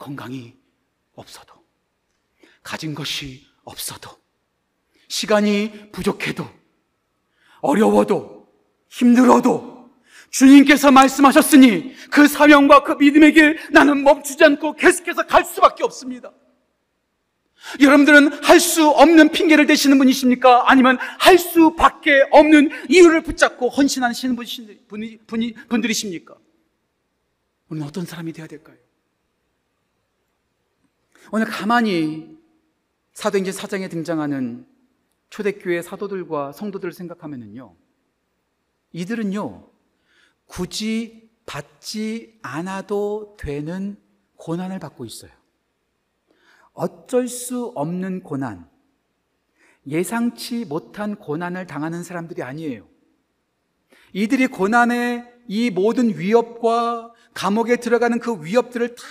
건강이 0.00 0.56
없어도, 1.14 1.54
가진 2.64 2.96
것이 2.96 3.45
없어도, 3.66 4.10
시간이 5.08 5.90
부족해도, 5.92 6.48
어려워도, 7.60 8.48
힘들어도, 8.88 9.90
주님께서 10.30 10.90
말씀하셨으니 10.90 11.94
그 12.10 12.26
사명과 12.26 12.82
그 12.84 12.92
믿음의 12.92 13.32
길 13.32 13.58
나는 13.70 14.02
멈추지 14.02 14.42
않고 14.44 14.74
계속해서 14.74 15.26
갈 15.26 15.44
수밖에 15.44 15.84
없습니다. 15.84 16.32
여러분들은 17.80 18.44
할 18.44 18.60
수 18.60 18.88
없는 18.88 19.30
핑계를 19.30 19.66
대시는 19.66 19.98
분이십니까? 19.98 20.70
아니면 20.70 20.98
할 21.18 21.38
수밖에 21.38 22.26
없는 22.30 22.70
이유를 22.88 23.22
붙잡고 23.22 23.70
헌신하시는 23.70 24.36
분이, 24.36 25.18
분이, 25.26 25.54
분들이십니까? 25.68 26.36
우리는 27.68 27.86
어떤 27.86 28.04
사람이 28.04 28.32
되어야 28.32 28.46
될까요? 28.46 28.76
오늘 31.32 31.46
가만히 31.46 32.35
사도행전 33.16 33.54
사장에 33.54 33.88
등장하는 33.88 34.66
초대교회 35.30 35.80
사도들과 35.80 36.52
성도들을 36.52 36.92
생각하면요. 36.92 37.74
이들은요, 38.92 39.70
굳이 40.44 41.30
받지 41.46 42.38
않아도 42.42 43.34
되는 43.40 43.96
고난을 44.36 44.80
받고 44.80 45.06
있어요. 45.06 45.30
어쩔 46.74 47.26
수 47.26 47.72
없는 47.74 48.20
고난, 48.20 48.68
예상치 49.86 50.66
못한 50.66 51.16
고난을 51.16 51.66
당하는 51.66 52.02
사람들이 52.02 52.42
아니에요. 52.42 52.86
이들이 54.12 54.48
고난의 54.48 55.24
이 55.48 55.70
모든 55.70 56.18
위협과 56.18 57.14
감옥에 57.32 57.76
들어가는 57.76 58.18
그 58.18 58.44
위협들을 58.44 58.94
다 58.94 59.02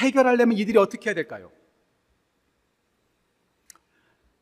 해결하려면 0.00 0.56
이들이 0.56 0.78
어떻게 0.78 1.10
해야 1.10 1.14
될까요? 1.16 1.50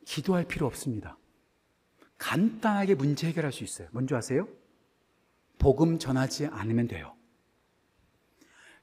기도할 0.06 0.44
필요 0.44 0.66
없습니다. 0.66 1.18
간단하게 2.16 2.94
문제 2.94 3.26
해결할 3.26 3.52
수 3.52 3.64
있어요. 3.64 3.88
뭔지 3.90 4.14
아세요? 4.14 4.48
복음 5.58 5.98
전하지 5.98 6.46
않으면 6.46 6.88
돼요. 6.88 7.14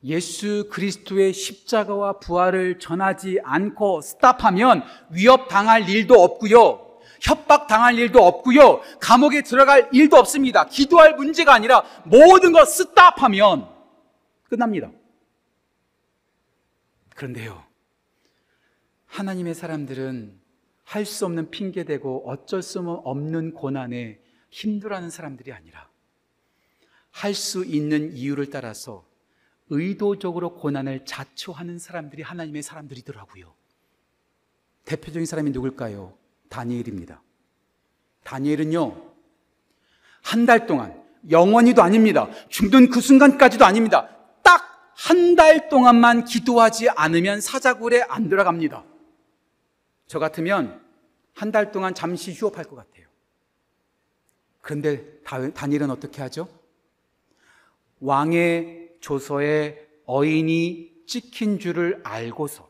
예수 0.03 0.67
그리스도의 0.69 1.33
십자가와 1.33 2.19
부활을 2.19 2.77
전하지 2.77 3.39
않고 3.41 4.01
스탑하면 4.01 4.83
위협 5.11 5.47
당할 5.47 5.89
일도 5.89 6.21
없고요. 6.21 6.99
협박 7.21 7.67
당할 7.67 7.97
일도 7.97 8.21
없고요. 8.21 8.81
감옥에 8.99 9.43
들어갈 9.43 9.89
일도 9.93 10.17
없습니다. 10.17 10.65
기도할 10.65 11.15
문제가 11.15 11.53
아니라 11.53 11.83
모든 12.03 12.51
것 12.51 12.65
스탑하면 12.65 13.69
끝납니다. 14.49 14.91
그런데요. 17.15 17.63
하나님의 19.05 19.55
사람들은 19.55 20.42
할 20.83 21.05
수 21.05 21.25
없는 21.25 21.49
핑계대고 21.49 22.29
어쩔 22.29 22.61
수 22.61 22.79
없는 22.79 23.53
고난에 23.53 24.19
힘들어하는 24.49 25.09
사람들이 25.09 25.51
아니라 25.51 25.89
할 27.11 27.33
수 27.33 27.63
있는 27.65 28.11
이유를 28.13 28.49
따라서 28.49 29.05
의도적으로 29.69 30.55
고난을 30.55 31.05
자초하는 31.05 31.79
사람들이 31.79 32.21
하나님의 32.21 32.63
사람들이더라고요. 32.63 33.53
대표적인 34.85 35.25
사람이 35.25 35.51
누굴까요? 35.51 36.17
다니엘입니다. 36.49 37.21
다니엘은요, 38.23 39.13
한 40.21 40.45
달 40.45 40.67
동안, 40.67 41.01
영원히도 41.29 41.81
아닙니다. 41.81 42.29
죽는 42.49 42.89
그 42.89 42.99
순간까지도 43.01 43.65
아닙니다. 43.65 44.09
딱 44.43 44.61
한 44.95 45.35
달 45.35 45.69
동안만 45.69 46.25
기도하지 46.25 46.89
않으면 46.89 47.41
사자굴에 47.41 48.03
안 48.09 48.29
들어갑니다. 48.29 48.83
저 50.13 50.19
같으면 50.19 50.79
한 51.33 51.51
달 51.51 51.71
동안 51.71 51.95
잠시 51.95 52.33
휴업할 52.33 52.65
것 52.65 52.75
같아요. 52.75 53.07
그런데 54.61 55.03
다니엘은 55.55 55.89
어떻게 55.89 56.21
하죠? 56.21 56.47
왕의 57.99 58.97
조서에 59.01 59.87
어인이 60.05 60.91
찍힌 61.07 61.57
줄을 61.57 61.99
알고서 62.03 62.69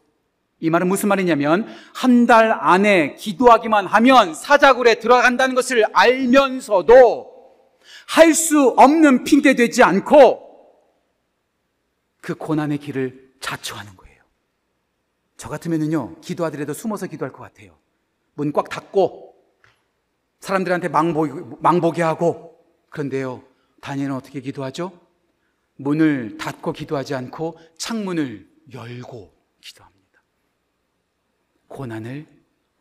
이 0.62 0.70
말은 0.70 0.88
무슨 0.88 1.10
말이냐면 1.10 1.68
한 1.94 2.28
달 2.28 2.50
안에 2.54 3.16
기도하기만 3.16 3.88
하면 3.88 4.34
사자굴에 4.34 5.02
들어간다는 5.02 5.54
것을 5.54 5.84
알면서도 5.94 7.34
할 8.08 8.34
수 8.34 8.70
없는 8.78 9.26
핑계 9.26 9.54
되지 9.56 9.84
않고 9.84 10.40
그 12.22 12.36
고난의 12.36 12.78
길을 12.78 13.34
자초하는 13.42 13.98
거예요. 13.98 14.03
저 15.44 15.50
같으면은요, 15.50 16.22
기도하더라도 16.22 16.72
숨어서 16.74 17.06
기도할 17.08 17.34
것 17.34 17.40
같아요. 17.40 17.78
문 18.34 18.54
꽉 18.54 18.70
닫고 18.70 19.36
사람들한테 20.40 20.88
망보, 20.88 21.58
망보게 21.60 22.02
하고 22.02 22.66
그런데요, 22.90 23.44
다니엘은 23.82 24.16
어떻게 24.16 24.40
기도하죠? 24.40 24.98
문을 25.76 26.38
닫고 26.38 26.72
기도하지 26.72 27.16
않고 27.16 27.60
창문을 27.78 28.50
열고 28.74 29.34
기도합니다. 29.60 30.24
고난을 31.68 32.26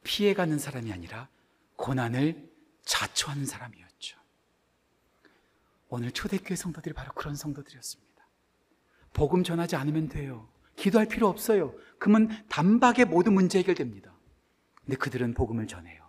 피해가는 0.04 0.56
사람이 0.56 0.92
아니라 0.92 1.28
고난을 1.74 2.48
자초하는 2.84 3.44
사람이었죠. 3.44 4.20
오늘 5.88 6.12
초대교회 6.12 6.54
성도들이 6.54 6.94
바로 6.94 7.10
그런 7.14 7.34
성도들이었습니다. 7.34 8.24
복음 9.14 9.42
전하지 9.42 9.74
않으면 9.74 10.08
돼요. 10.08 10.46
기도할 10.82 11.06
필요 11.06 11.28
없어요. 11.28 11.74
그러면 12.00 12.28
단박에 12.48 13.04
모든 13.04 13.34
문제 13.34 13.60
해결됩니다. 13.60 14.12
근데 14.84 14.96
그들은 14.96 15.34
복음을 15.34 15.68
전해요. 15.68 16.02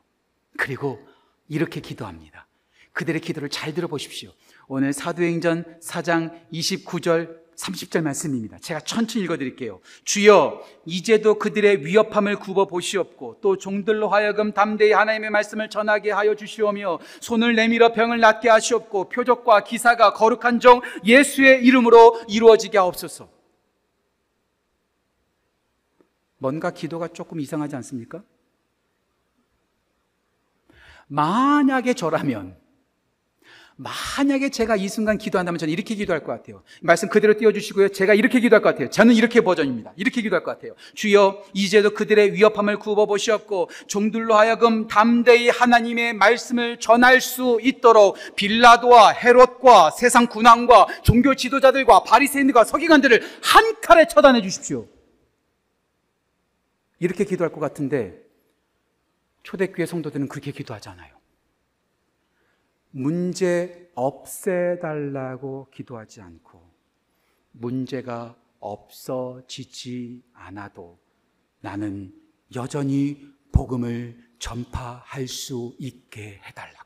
그리고 0.58 1.00
이렇게 1.48 1.80
기도합니다. 1.80 2.48
그들의 2.92 3.22
기도를 3.22 3.50
잘 3.50 3.76
들어보십시오. 3.76 4.32
오늘 4.68 4.92
사도행전 4.92 5.80
4장 5.80 6.32
29절 6.52 7.44
30절 7.56 8.02
말씀입니다. 8.02 8.58
제가 8.58 8.80
천천히 8.80 9.26
읽어 9.26 9.38
드릴게요. 9.38 9.80
주여, 10.06 10.64
이제도 10.88 11.38
그들의 11.38 11.86
위협함을 11.86 12.38
굽어 12.38 12.66
보시옵고, 12.66 13.42
또 13.42 13.60
종들로 13.60 14.10
하여금 14.10 14.54
담대히 14.54 14.92
하나님의 14.92 15.30
말씀을 15.30 15.70
전하게 15.70 16.10
하여 16.10 16.34
주시오며, 16.34 16.98
손을 17.22 17.54
내밀어 17.54 17.94
병을 17.94 18.20
낫게 18.20 18.50
하시옵고, 18.50 19.10
표적과 19.10 19.66
기사가 19.66 20.14
거룩한 20.14 20.60
종 20.60 20.82
예수의 21.06 21.64
이름으로 21.64 22.24
이루어지게 22.28 22.80
하옵소서. 22.80 23.43
뭔가 26.44 26.72
기도가 26.72 27.08
조금 27.08 27.40
이상하지 27.40 27.78
않습니까? 27.78 28.22
만약에 31.08 31.94
저라면, 31.94 32.58
만약에 33.78 34.50
제가 34.50 34.76
이 34.76 34.90
순간 34.90 35.18
기도한다면 35.18 35.58
저는 35.58 35.72
이렇게 35.72 35.96
기도할 35.96 36.22
것 36.22 36.34
같아요. 36.34 36.64
말씀 36.82 37.08
그대로 37.08 37.38
띄워주시고요. 37.38 37.90
제가 37.90 38.14
이렇게 38.14 38.42
기도할 38.42 38.62
것 38.62 38.70
같아요. 38.72 38.90
저는 38.90 39.16
이렇게 39.16 39.40
버전입니다. 39.40 39.94
이렇게 39.96 40.22
기도할 40.22 40.44
것 40.44 40.52
같아요. 40.52 40.76
주여, 40.96 41.46
이제도 41.54 41.92
그들의 41.92 42.34
위협함을 42.34 42.78
굽어보시었고, 42.78 43.70
종들로 43.88 44.36
하여금 44.36 44.88
담대히 44.90 45.48
하나님의 45.48 46.14
말씀을 46.14 46.78
전할 46.78 47.22
수 47.22 47.60
있도록 47.64 48.18
빌라도와 48.36 49.12
헤롯과 49.12 49.92
세상 49.92 50.28
군왕과 50.28 50.88
종교 51.04 51.36
지도자들과 51.36 52.04
바리새인들과 52.04 52.66
서기관들을 52.66 53.22
한 53.42 53.82
칼에 53.82 54.08
처단해 54.10 54.42
주십시오. 54.42 54.93
이렇게 57.04 57.26
기도할 57.26 57.52
것 57.52 57.60
같은데, 57.60 58.18
초대교회 59.44 59.86
성도들은 59.86 60.30
그렇게 60.30 60.54
기도하잖아요. 60.54 61.14
문제 62.92 63.92
없애달라고 63.94 65.68
기도하지 65.70 66.22
않고 66.22 66.62
문제가 67.52 68.38
없어지지 68.60 70.24
않아도 70.32 70.98
나는 71.60 72.14
여전히 72.56 73.34
복음을 73.52 74.18
전파할 74.40 75.28
수 75.28 75.76
있게 75.80 76.40
해달라고. 76.46 76.83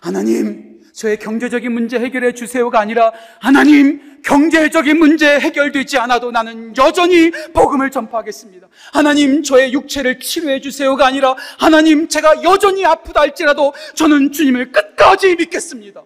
하나님, 0.00 0.80
저의 0.92 1.16
경제적인 1.18 1.70
문제 1.70 1.98
해결해 1.98 2.32
주세요가 2.32 2.80
아니라 2.80 3.12
하나님, 3.40 4.20
경제적인 4.24 4.98
문제 4.98 5.38
해결되지 5.38 5.96
않아도 5.98 6.30
나는 6.30 6.76
여전히 6.76 7.30
복음을 7.52 7.90
전파하겠습니다. 7.90 8.66
하나님, 8.92 9.42
저의 9.42 9.72
육체를 9.72 10.18
치료해 10.18 10.60
주세요가 10.60 11.06
아니라 11.06 11.36
하나님, 11.58 12.08
제가 12.08 12.42
여전히 12.42 12.84
아프다 12.84 13.20
할지라도 13.20 13.72
저는 13.94 14.32
주님을 14.32 14.72
끝까지 14.72 15.36
믿겠습니다. 15.36 16.02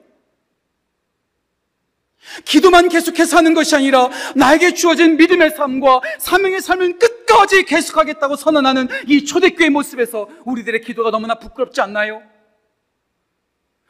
기도만 2.44 2.88
계속해서 2.88 3.36
하는 3.36 3.52
것이 3.54 3.74
아니라 3.76 4.08
나에게 4.36 4.74
주어진 4.74 5.16
믿음의 5.16 5.50
삶과 5.56 6.00
사명의 6.18 6.60
삶은 6.60 6.98
끝까지 6.98 7.64
계속하겠다고 7.64 8.36
선언하는 8.36 8.88
이 9.06 9.24
초대교회 9.24 9.68
모습에서 9.70 10.28
우리들의 10.44 10.80
기도가 10.82 11.10
너무나 11.10 11.34
부끄럽지 11.34 11.80
않나요? 11.80 12.22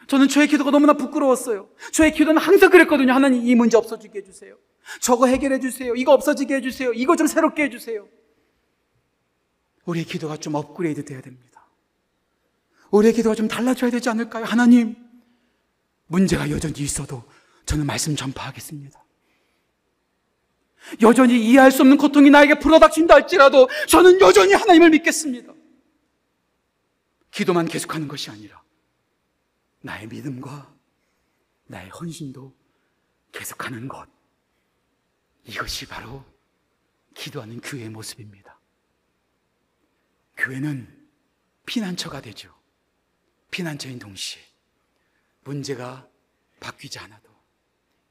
저는 0.06 0.28
저의 0.28 0.48
기도가 0.48 0.70
너무나 0.70 0.92
부끄러웠어요. 0.94 1.68
저의 1.92 2.12
기도는 2.12 2.40
항상 2.40 2.70
그랬거든요. 2.70 3.12
하나님 3.12 3.46
이 3.46 3.54
문제 3.54 3.76
없어지게 3.76 4.20
해주세요. 4.20 4.56
저거 5.00 5.26
해결해 5.26 5.60
주세요. 5.60 5.94
이거 5.94 6.12
없어지게 6.12 6.56
해주세요. 6.56 6.92
이거 6.92 7.16
좀 7.16 7.26
새롭게 7.26 7.64
해주세요. 7.64 8.08
우리의 9.84 10.04
기도가 10.04 10.36
좀 10.36 10.54
업그레이드 10.54 11.04
돼야 11.04 11.20
됩니다. 11.20 11.66
우리의 12.90 13.14
기도가 13.14 13.34
좀 13.34 13.48
달라져야 13.48 13.90
되지 13.90 14.08
않을까요? 14.10 14.44
하나님, 14.44 14.96
문제가 16.06 16.50
여전히 16.50 16.80
있어도 16.80 17.24
저는 17.64 17.86
말씀 17.86 18.14
전파하겠습니다. 18.14 19.02
여전히 21.00 21.40
이해할 21.48 21.70
수 21.70 21.82
없는 21.82 21.96
고통이 21.96 22.28
나에게 22.30 22.58
불어닥친다 22.58 23.14
할지라도 23.14 23.68
저는 23.88 24.20
여전히 24.20 24.52
하나님을 24.52 24.90
믿겠습니다. 24.90 25.52
기도만 27.30 27.66
계속하는 27.66 28.08
것이 28.08 28.30
아니라 28.30 28.61
나의 29.82 30.06
믿음과 30.08 30.74
나의 31.66 31.90
헌신도 31.90 32.54
계속하는 33.32 33.88
것. 33.88 34.08
이것이 35.44 35.86
바로 35.86 36.24
기도하는 37.14 37.60
교회의 37.60 37.90
모습입니다. 37.90 38.58
교회는 40.36 41.08
피난처가 41.66 42.20
되죠. 42.20 42.54
피난처인 43.50 43.98
동시에 43.98 44.42
문제가 45.44 46.08
바뀌지 46.60 46.98
않아도 47.00 47.28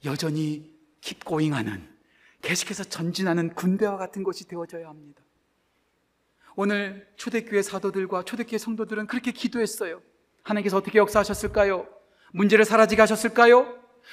여전히 0.06 0.78
킵고잉하는 1.02 1.90
계속해서 2.42 2.84
전진하는 2.86 3.54
군대와 3.54 3.98
같은 3.98 4.24
것이 4.24 4.48
되어져야 4.48 4.90
합니다. 4.90 5.22
오늘 6.56 7.12
초대교회 7.16 7.62
사도들과 7.62 8.24
초대교회 8.24 8.58
성도들은 8.58 9.08
그렇게 9.08 9.32
기도했어요. 9.32 10.02
하나님께서 10.44 10.78
어떻게 10.78 10.98
역사하셨을까요? 11.00 11.88
문제를 12.34 12.66
사라지게 12.66 13.02
하셨을까요? 13.02 13.68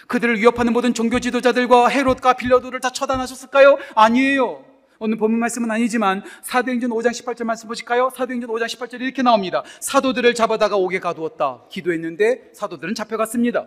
그들을 0.06 0.38
위협하는 0.38 0.72
모든 0.72 0.94
종교 0.94 1.18
지도자들과 1.18 1.88
헤롯과 1.88 2.34
빌려도를 2.34 2.80
다 2.80 2.90
처단하셨을까요? 2.90 3.78
아니에요. 3.94 4.64
오늘 5.00 5.16
본문 5.16 5.38
말씀은 5.38 5.70
아니지만 5.70 6.24
사도행전 6.42 6.90
5장 6.90 7.10
18절 7.10 7.44
말씀 7.44 7.68
보실까요? 7.68 8.10
사도행전 8.14 8.50
5장 8.50 8.66
18절 8.66 9.00
이렇게 9.00 9.22
나옵니다. 9.22 9.62
사도들을 9.80 10.34
잡아다가 10.34 10.76
옥에 10.76 10.98
가두었다. 10.98 11.62
기도했는데 11.70 12.50
사도들은 12.52 12.94
잡혀갔습니다. 12.94 13.66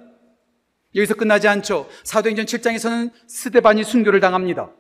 여기서 0.93 1.15
끝나지 1.15 1.47
않죠. 1.47 1.87
사도행전 2.03 2.45
7장에서는 2.45 3.11
스데반이 3.27 3.85
순교를 3.85 4.19
당합니다. 4.19 4.71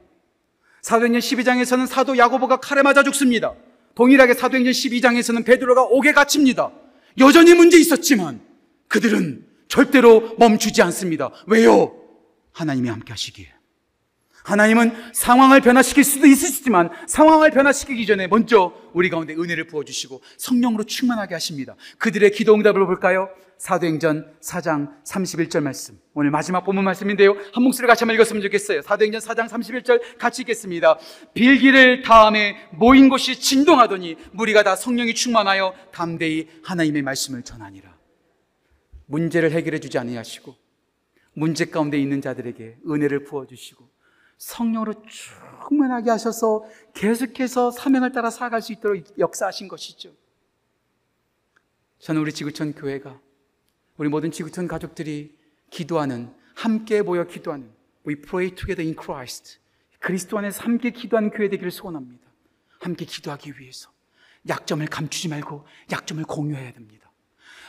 사도행전 0.81 1.21
12장에서는 1.21 1.87
사도 1.87 2.17
야고보가 2.17 2.57
칼에 2.57 2.81
맞아 2.81 3.01
죽습니다. 3.03 3.53
동일하게 3.95 4.33
사도행전 4.33 4.73
12장에서는 4.73 5.45
베드로가 5.45 5.83
옥에 5.83 6.11
갇힙니다. 6.11 6.71
여전히 7.19 7.53
문제 7.53 7.77
있었지만 7.79 8.41
그들은 8.87 9.45
절대로 9.67 10.35
멈추지 10.37 10.81
않습니다. 10.81 11.31
왜요? 11.47 11.95
하나님이 12.51 12.89
함께 12.89 13.13
하시기에. 13.13 13.60
하나님은 14.43 15.13
상황을 15.13 15.61
변화시킬 15.61 16.03
수도 16.03 16.27
있으시지만 16.27 16.89
상황을 17.07 17.51
변화시키기 17.51 18.05
전에 18.05 18.27
먼저 18.27 18.73
우리 18.93 19.09
가운데 19.09 19.33
은혜를 19.33 19.67
부어주시고 19.67 20.21
성령으로 20.37 20.83
충만하게 20.83 21.35
하십니다. 21.35 21.75
그들의 21.97 22.31
기도 22.31 22.53
응답을 22.55 22.85
볼까요? 22.85 23.29
사도행전 23.61 24.33
4장 24.41 25.03
31절 25.03 25.61
말씀. 25.61 25.99
오늘 26.15 26.31
마지막 26.31 26.61
본문 26.61 26.83
말씀인데요. 26.83 27.35
한 27.53 27.63
목소리 27.63 27.85
같이 27.85 28.03
한번 28.03 28.15
읽었으면 28.15 28.41
좋겠어요. 28.41 28.81
사도행전 28.81 29.21
4장 29.21 29.47
31절 29.47 30.17
같이 30.17 30.41
읽겠습니다. 30.41 30.97
빌기를 31.35 32.01
다음에 32.01 32.55
모인 32.71 33.07
곳이 33.07 33.39
진동하더니 33.39 34.17
무리가 34.31 34.63
다 34.63 34.75
성령이 34.75 35.13
충만하여 35.13 35.75
담대히 35.91 36.47
하나님의 36.63 37.03
말씀을 37.03 37.43
전하니라. 37.43 37.95
문제를 39.05 39.51
해결해 39.51 39.79
주지 39.79 39.99
아니하시고 39.99 40.55
문제 41.33 41.65
가운데 41.65 41.99
있는 41.99 42.19
자들에게 42.19 42.77
은혜를 42.89 43.25
부어 43.25 43.45
주시고 43.45 43.90
성령으로 44.41 44.95
충만하게 45.69 46.09
하셔서 46.09 46.65
계속해서 46.95 47.69
사명을 47.69 48.11
따라 48.11 48.31
살아갈 48.31 48.61
수 48.63 48.73
있도록 48.73 49.19
역사하신 49.19 49.67
것이죠. 49.67 50.11
저는 51.99 52.21
우리 52.21 52.33
지구촌 52.33 52.73
교회가 52.73 53.19
우리 53.97 54.09
모든 54.09 54.31
지구촌 54.31 54.67
가족들이 54.67 55.37
기도하는 55.69 56.33
함께 56.55 57.03
모여 57.03 57.25
기도하는 57.27 57.71
We 58.07 58.15
pray 58.15 58.49
together 58.55 58.83
in 58.83 58.95
Christ 58.99 59.59
그리스도 59.99 60.39
안에서 60.39 60.63
함께 60.63 60.89
기도하는 60.89 61.29
교회 61.29 61.47
되기를 61.47 61.69
소원합니다. 61.69 62.25
함께 62.79 63.05
기도하기 63.05 63.59
위해서 63.59 63.91
약점을 64.49 64.83
감추지 64.87 65.27
말고 65.27 65.67
약점을 65.91 66.23
공유해야 66.23 66.73
됩니다. 66.73 67.11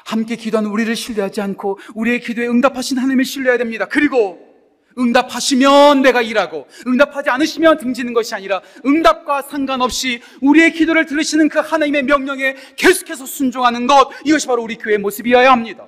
함께 0.06 0.36
기도하는 0.36 0.70
우리를 0.70 0.96
신뢰하지 0.96 1.42
않고 1.42 1.78
우리의 1.94 2.20
기도에 2.20 2.46
응답하신 2.48 2.96
하나님을 2.96 3.26
신뢰해야 3.26 3.58
됩니다. 3.58 3.86
그리고 3.88 4.51
응답하시면 4.98 6.02
내가 6.02 6.22
일하고 6.22 6.66
응답하지 6.86 7.30
않으시면 7.30 7.78
등지는 7.78 8.12
것이 8.12 8.34
아니라 8.34 8.60
응답과 8.84 9.42
상관없이 9.42 10.20
우리의 10.40 10.72
기도를 10.72 11.06
들으시는 11.06 11.48
그 11.48 11.58
하나님의 11.58 12.04
명령에 12.04 12.56
계속해서 12.76 13.26
순종하는 13.26 13.86
것 13.86 14.10
이것이 14.24 14.46
바로 14.46 14.62
우리 14.62 14.76
교회의 14.76 14.98
모습이어야 14.98 15.50
합니다. 15.50 15.86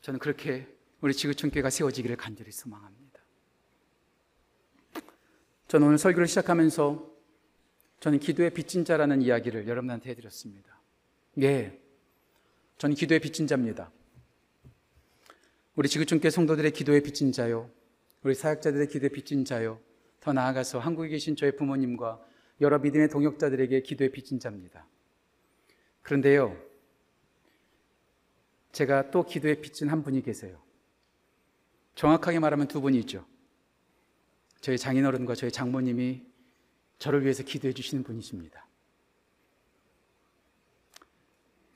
저는 0.00 0.20
그렇게 0.20 0.66
우리 1.00 1.14
지구촌 1.14 1.50
교회가 1.50 1.70
세워지기를 1.70 2.16
간절히 2.16 2.52
소망합니다. 2.52 3.20
저는 5.68 5.86
오늘 5.86 5.98
설교를 5.98 6.28
시작하면서 6.28 7.14
저는 8.00 8.18
기도의 8.18 8.50
빚진 8.50 8.84
자라는 8.84 9.22
이야기를 9.22 9.66
여러분한테 9.66 10.10
해드렸습니다. 10.10 10.78
예, 11.40 11.78
저는 12.78 12.94
기도의 12.94 13.20
빚진 13.20 13.46
자입니다. 13.46 13.90
우리 15.76 15.88
지구촌교 15.88 16.30
성도들의 16.30 16.70
기도에 16.70 17.00
빚진 17.00 17.32
자요. 17.32 17.68
우리 18.22 18.34
사역자들의 18.34 18.88
기도에 18.88 19.08
빚진 19.08 19.44
자요. 19.44 19.80
더 20.20 20.32
나아가서 20.32 20.78
한국에 20.78 21.08
계신 21.08 21.34
저의 21.34 21.56
부모님과 21.56 22.24
여러 22.60 22.78
믿음의 22.78 23.08
동역자들에게 23.08 23.82
기도에 23.82 24.08
빚진 24.08 24.38
자입니다. 24.38 24.86
그런데요. 26.02 26.56
제가 28.70 29.10
또 29.10 29.24
기도에 29.24 29.54
빚진 29.60 29.88
한 29.88 30.04
분이 30.04 30.22
계세요. 30.22 30.62
정확하게 31.96 32.38
말하면 32.38 32.68
두 32.68 32.80
분이 32.80 32.98
있죠. 33.00 33.26
저희 34.60 34.78
장인어른과 34.78 35.34
저희 35.34 35.50
장모님이 35.50 36.22
저를 36.98 37.22
위해서 37.22 37.42
기도해 37.42 37.74
주시는 37.74 38.04
분이십니다. 38.04 38.66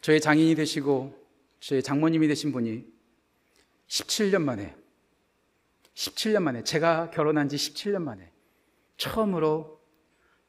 저희 0.00 0.20
장인이 0.20 0.54
되시고 0.54 1.26
저희 1.60 1.82
장모님이 1.82 2.28
되신 2.28 2.52
분이 2.52 2.97
17년 3.88 4.42
만에 4.42 4.74
17년 5.94 6.42
만에 6.42 6.62
제가 6.62 7.10
결혼한 7.10 7.48
지 7.48 7.56
17년 7.56 8.02
만에 8.02 8.30
처음으로 8.96 9.80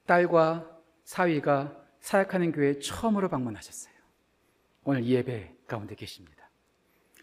딸과 0.05 0.79
사위가 1.03 1.75
사역하는 1.99 2.51
교회에 2.51 2.79
처음으로 2.79 3.29
방문하셨어요. 3.29 3.93
오늘 4.83 5.03
이 5.03 5.13
예배 5.13 5.55
가운데 5.67 5.95
계십니다. 5.95 6.49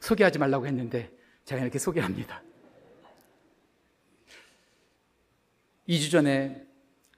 소개하지 0.01 0.39
말라고 0.39 0.67
했는데 0.67 1.11
제가 1.45 1.63
이렇게 1.63 1.79
소개합니다. 1.79 2.43
2주 5.89 6.11
전에 6.11 6.67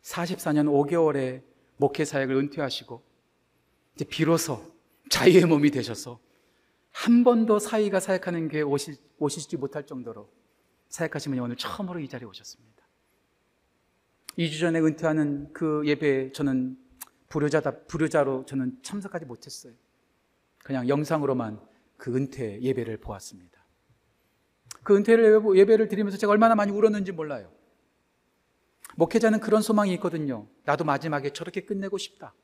44년 0.03 0.67
5개월의 0.67 1.43
목회 1.77 2.05
사역을 2.05 2.35
은퇴하시고 2.37 3.03
이제 3.95 4.05
비로소 4.05 4.75
자유의 5.11 5.47
몸이 5.47 5.71
되셔서 5.71 6.21
한 6.99 7.23
번도 7.23 7.61
사이가 7.61 8.01
사역하는 8.01 8.49
교회 8.49 8.63
오시, 8.63 8.97
오시지 9.19 9.57
못할 9.57 9.87
정도로 9.87 10.29
사역하신 10.89 11.31
분이 11.31 11.41
오늘 11.41 11.55
처음으로 11.55 12.01
이 12.01 12.09
자리에 12.09 12.27
오셨습니다. 12.27 12.85
2주 14.37 14.59
전에 14.59 14.81
은퇴하는 14.81 15.53
그 15.53 15.83
예배에 15.87 16.33
저는 16.33 16.77
불효자다, 17.29 17.85
불효자로 17.87 18.47
저는 18.47 18.81
참석하지 18.83 19.27
못했어요. 19.27 19.75
그냥 20.65 20.89
영상으로만 20.89 21.61
그 21.97 22.17
은퇴 22.17 22.61
예배를 22.61 22.97
보았습니다. 22.97 23.65
그 24.83 24.97
은퇴를 24.97 25.41
예배를 25.55 25.87
드리면서 25.87 26.19
제가 26.19 26.33
얼마나 26.33 26.57
많이 26.57 26.73
울었는지 26.73 27.13
몰라요. 27.13 27.53
목회자는 28.97 29.39
그런 29.39 29.63
소망이 29.63 29.95
있거든요. 29.95 30.49
나도 30.65 30.83
마지막에 30.83 31.33
저렇게 31.33 31.61
끝내고 31.65 31.97
싶다. 31.97 32.35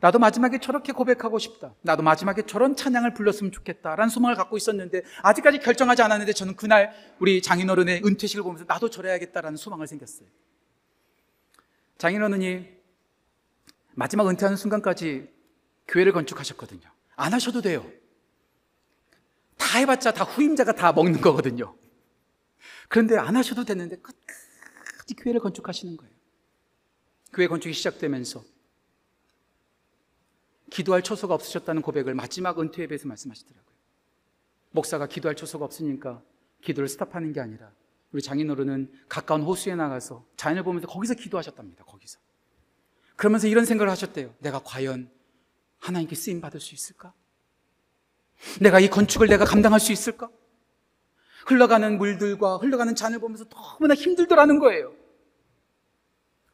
나도 0.00 0.18
마지막에 0.18 0.58
저렇게 0.58 0.92
고백하고 0.92 1.38
싶다. 1.38 1.74
나도 1.82 2.02
마지막에 2.02 2.42
저런 2.42 2.76
찬양을 2.76 3.14
불렀으면 3.14 3.52
좋겠다. 3.52 3.96
라는 3.96 4.08
소망을 4.08 4.36
갖고 4.36 4.56
있었는데, 4.56 5.02
아직까지 5.22 5.58
결정하지 5.58 6.02
않았는데, 6.02 6.32
저는 6.32 6.56
그날 6.56 6.92
우리 7.18 7.40
장인어른의 7.40 8.02
은퇴식을 8.04 8.42
보면서 8.42 8.64
나도 8.66 8.90
저래야겠다라는 8.90 9.56
소망을 9.56 9.86
생겼어요. 9.86 10.28
장인어른이 11.98 12.68
마지막 13.94 14.28
은퇴하는 14.28 14.56
순간까지 14.56 15.28
교회를 15.88 16.12
건축하셨거든요. 16.12 16.82
안 17.16 17.32
하셔도 17.32 17.62
돼요. 17.62 17.86
다 19.56 19.78
해봤자 19.78 20.12
다 20.12 20.24
후임자가 20.24 20.72
다 20.72 20.92
먹는 20.92 21.20
거거든요. 21.20 21.76
그런데 22.88 23.16
안 23.16 23.36
하셔도 23.36 23.64
되는데 23.64 23.96
끝까지 23.96 25.14
교회를 25.16 25.40
건축하시는 25.40 25.96
거예요. 25.96 26.12
교회 27.32 27.46
건축이 27.46 27.72
시작되면서 27.74 28.42
기도할 30.70 31.02
처소가 31.02 31.34
없으셨다는 31.34 31.82
고백을 31.82 32.14
마지막 32.14 32.58
은퇴 32.58 32.82
예배에서 32.82 33.08
말씀하시더라고요. 33.08 33.74
목사가 34.70 35.06
기도할 35.06 35.36
처소가 35.36 35.64
없으니까 35.64 36.22
기도를 36.62 36.88
스탑하는 36.88 37.32
게 37.32 37.40
아니라 37.40 37.70
우리 38.12 38.22
장인어른은 38.22 38.92
가까운 39.08 39.42
호수에 39.42 39.74
나가서 39.74 40.24
자연을 40.36 40.62
보면서 40.62 40.86
거기서 40.86 41.14
기도하셨답니다. 41.14 41.84
거기서. 41.84 42.18
그러면서 43.16 43.46
이런 43.46 43.64
생각을 43.64 43.90
하셨대요. 43.90 44.34
내가 44.40 44.60
과연 44.60 45.10
하나님께 45.78 46.14
쓰임 46.16 46.40
받을 46.40 46.60
수 46.60 46.74
있을까? 46.74 47.12
내가 48.60 48.80
이 48.80 48.88
건축을 48.88 49.28
내가 49.28 49.44
감당할 49.44 49.80
수 49.80 49.92
있을까? 49.92 50.30
흘러가는 51.46 51.98
물들과 51.98 52.56
흘러가는 52.56 52.94
잔을 52.94 53.18
보면서 53.18 53.44
너무나 53.44 53.94
힘들더라는 53.94 54.58
거예요. 54.58 54.94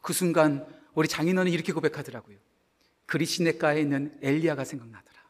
그 0.01 0.13
순간 0.13 0.67
우리 0.95 1.09
장인어른이 1.09 1.55
이렇게 1.55 1.73
고백하더라고요. 1.73 2.39
그리시네가에 3.11 3.81
있는 3.81 4.17
엘리야가 4.23 4.65
생각나더라. 4.65 5.21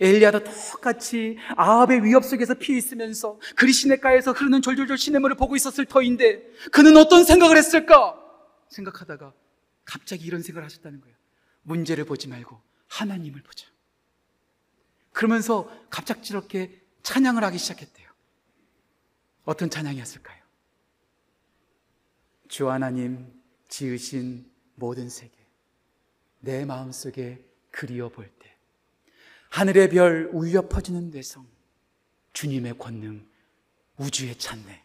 엘리야도 0.00 0.42
똑같이 0.42 1.38
아합의 1.56 2.04
위협 2.04 2.24
속에서 2.24 2.54
피해 2.54 2.76
있으면서 2.76 3.38
그리시네가에서 3.54 4.32
흐르는 4.32 4.62
졸졸졸 4.62 4.98
시냇물을 4.98 5.36
보고 5.36 5.54
있었을 5.54 5.86
터인데 5.86 6.42
그는 6.72 6.96
어떤 6.96 7.24
생각을 7.24 7.56
했을까? 7.56 8.20
생각하다가 8.70 9.32
갑자기 9.84 10.26
이런 10.26 10.42
생각을 10.42 10.64
하셨다는 10.64 11.00
거예요. 11.00 11.16
문제를 11.62 12.04
보지 12.04 12.26
말고 12.26 12.60
하나님을 12.88 13.42
보자. 13.42 13.68
그러면서 15.12 15.70
갑작스럽게 15.90 16.82
찬양을 17.04 17.44
하기 17.44 17.58
시작했대요. 17.58 18.08
어떤 19.44 19.70
찬양이었을까요? 19.70 20.42
주 22.48 22.68
하나님 22.68 23.32
지으신 23.68 24.50
모든 24.74 25.08
세계 25.08 25.37
내 26.40 26.64
마음속에 26.64 27.44
그리워 27.70 28.08
볼 28.08 28.26
때 28.38 28.54
하늘의 29.50 29.90
별 29.90 30.30
울려 30.32 30.68
퍼지는 30.68 31.10
대성 31.10 31.46
주님의 32.32 32.78
권능 32.78 33.26
우주에 33.96 34.34
찬네 34.34 34.82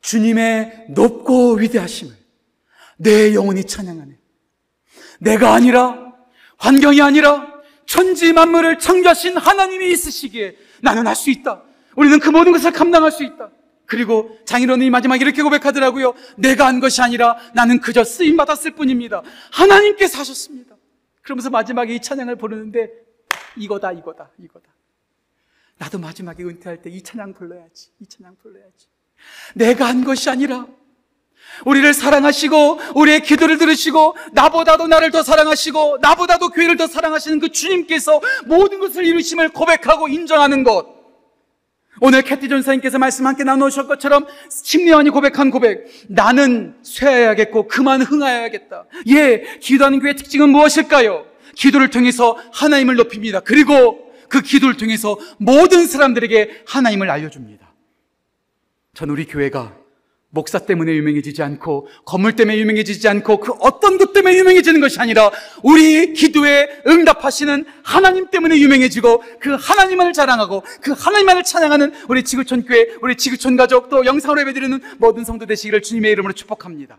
주님의 0.00 0.86
높고 0.90 1.54
위대하심을 1.54 2.14
내 2.98 3.34
영혼이 3.34 3.64
찬양하네 3.64 4.18
내가 5.20 5.54
아니라 5.54 6.14
환경이 6.58 7.00
아니라 7.00 7.60
천지 7.86 8.32
만물을 8.32 8.78
창조하신 8.78 9.36
하나님이 9.36 9.90
있으시기에 9.92 10.56
나는 10.82 11.06
할 11.06 11.16
수 11.16 11.30
있다. 11.30 11.62
우리는 11.96 12.20
그 12.20 12.28
모든 12.30 12.52
것을 12.52 12.70
감당할 12.72 13.10
수 13.10 13.24
있다. 13.24 13.50
그리고 13.90 14.38
장인어른이 14.44 14.88
마지막 14.88 15.20
이렇게 15.20 15.42
고백하더라고요. 15.42 16.14
내가 16.36 16.68
한 16.68 16.78
것이 16.78 17.02
아니라 17.02 17.36
나는 17.54 17.80
그저 17.80 18.04
쓰임 18.04 18.36
받았을 18.36 18.70
뿐입니다. 18.70 19.22
하나님께서 19.50 20.16
하셨습니다. 20.18 20.76
그러면서 21.22 21.50
마지막에 21.50 21.96
이 21.96 22.00
찬양을 22.00 22.36
부르는데 22.36 22.88
이거다, 23.56 23.90
이거다, 23.90 24.30
이거다. 24.38 24.66
나도 25.78 25.98
마지막에 25.98 26.44
은퇴할 26.44 26.82
때 26.82 26.90
이 26.90 27.02
찬양 27.02 27.34
불러야지. 27.34 27.88
이 27.98 28.06
찬양 28.06 28.36
불러야지. 28.40 28.86
내가 29.56 29.88
한 29.88 30.04
것이 30.04 30.30
아니라 30.30 30.68
우리를 31.66 31.92
사랑하시고 31.92 32.78
우리의 32.94 33.22
기도를 33.22 33.58
들으시고 33.58 34.16
나보다도 34.32 34.86
나를 34.86 35.10
더 35.10 35.24
사랑하시고 35.24 35.98
나보다도 36.00 36.50
교회를 36.50 36.76
더 36.76 36.86
사랑하시는 36.86 37.40
그 37.40 37.48
주님께서 37.48 38.20
모든 38.46 38.78
것을 38.78 39.04
이루심을 39.04 39.48
고백하고 39.48 40.06
인정하는 40.06 40.62
것. 40.62 40.99
오늘 42.00 42.22
캐티 42.22 42.48
전사님께서 42.48 42.98
말씀 42.98 43.26
함께 43.26 43.44
나누셨 43.44 43.86
것처럼 43.86 44.26
심리원이 44.48 45.10
고백한 45.10 45.50
고백. 45.50 45.86
나는 46.08 46.74
쇠해야겠고 46.82 47.68
그만 47.68 48.00
흥하여야겠다. 48.00 48.86
예, 49.08 49.58
기도하는 49.60 50.00
교회의 50.00 50.16
특징은 50.16 50.48
무엇일까요? 50.48 51.26
기도를 51.54 51.90
통해서 51.90 52.38
하나님을 52.52 52.96
높입니다. 52.96 53.40
그리고 53.40 54.10
그 54.30 54.40
기도를 54.40 54.76
통해서 54.78 55.18
모든 55.38 55.86
사람들에게 55.86 56.62
하나님을 56.66 57.10
알려줍니다. 57.10 57.70
전 58.94 59.10
우리 59.10 59.26
교회가 59.26 59.76
목사 60.30 60.60
때문에 60.60 60.94
유명해지지 60.94 61.42
않고 61.42 61.88
건물 62.04 62.36
때문에 62.36 62.56
유명해지지 62.58 63.08
않고 63.08 63.40
그 63.40 63.52
어떤 63.60 63.98
것 63.98 64.12
때문에 64.12 64.36
유명해지는 64.36 64.80
것이 64.80 65.00
아니라 65.00 65.30
우리 65.62 66.12
기도에 66.12 66.68
응답하시는 66.86 67.64
하나님 67.82 68.30
때문에 68.30 68.58
유명해지고 68.58 69.22
그 69.40 69.54
하나님만을 69.54 70.12
자랑하고 70.12 70.62
그 70.80 70.92
하나님만을 70.92 71.42
찬양하는 71.42 71.92
우리 72.08 72.22
지구촌 72.22 72.64
교회, 72.64 72.88
우리 73.02 73.16
지구촌 73.16 73.56
가족 73.56 73.88
또 73.88 74.04
영상으로 74.04 74.40
예배드리는 74.42 74.80
모든 74.98 75.24
성도 75.24 75.46
되시기를 75.46 75.82
주님의 75.82 76.12
이름으로 76.12 76.32
축복합니다. 76.32 76.98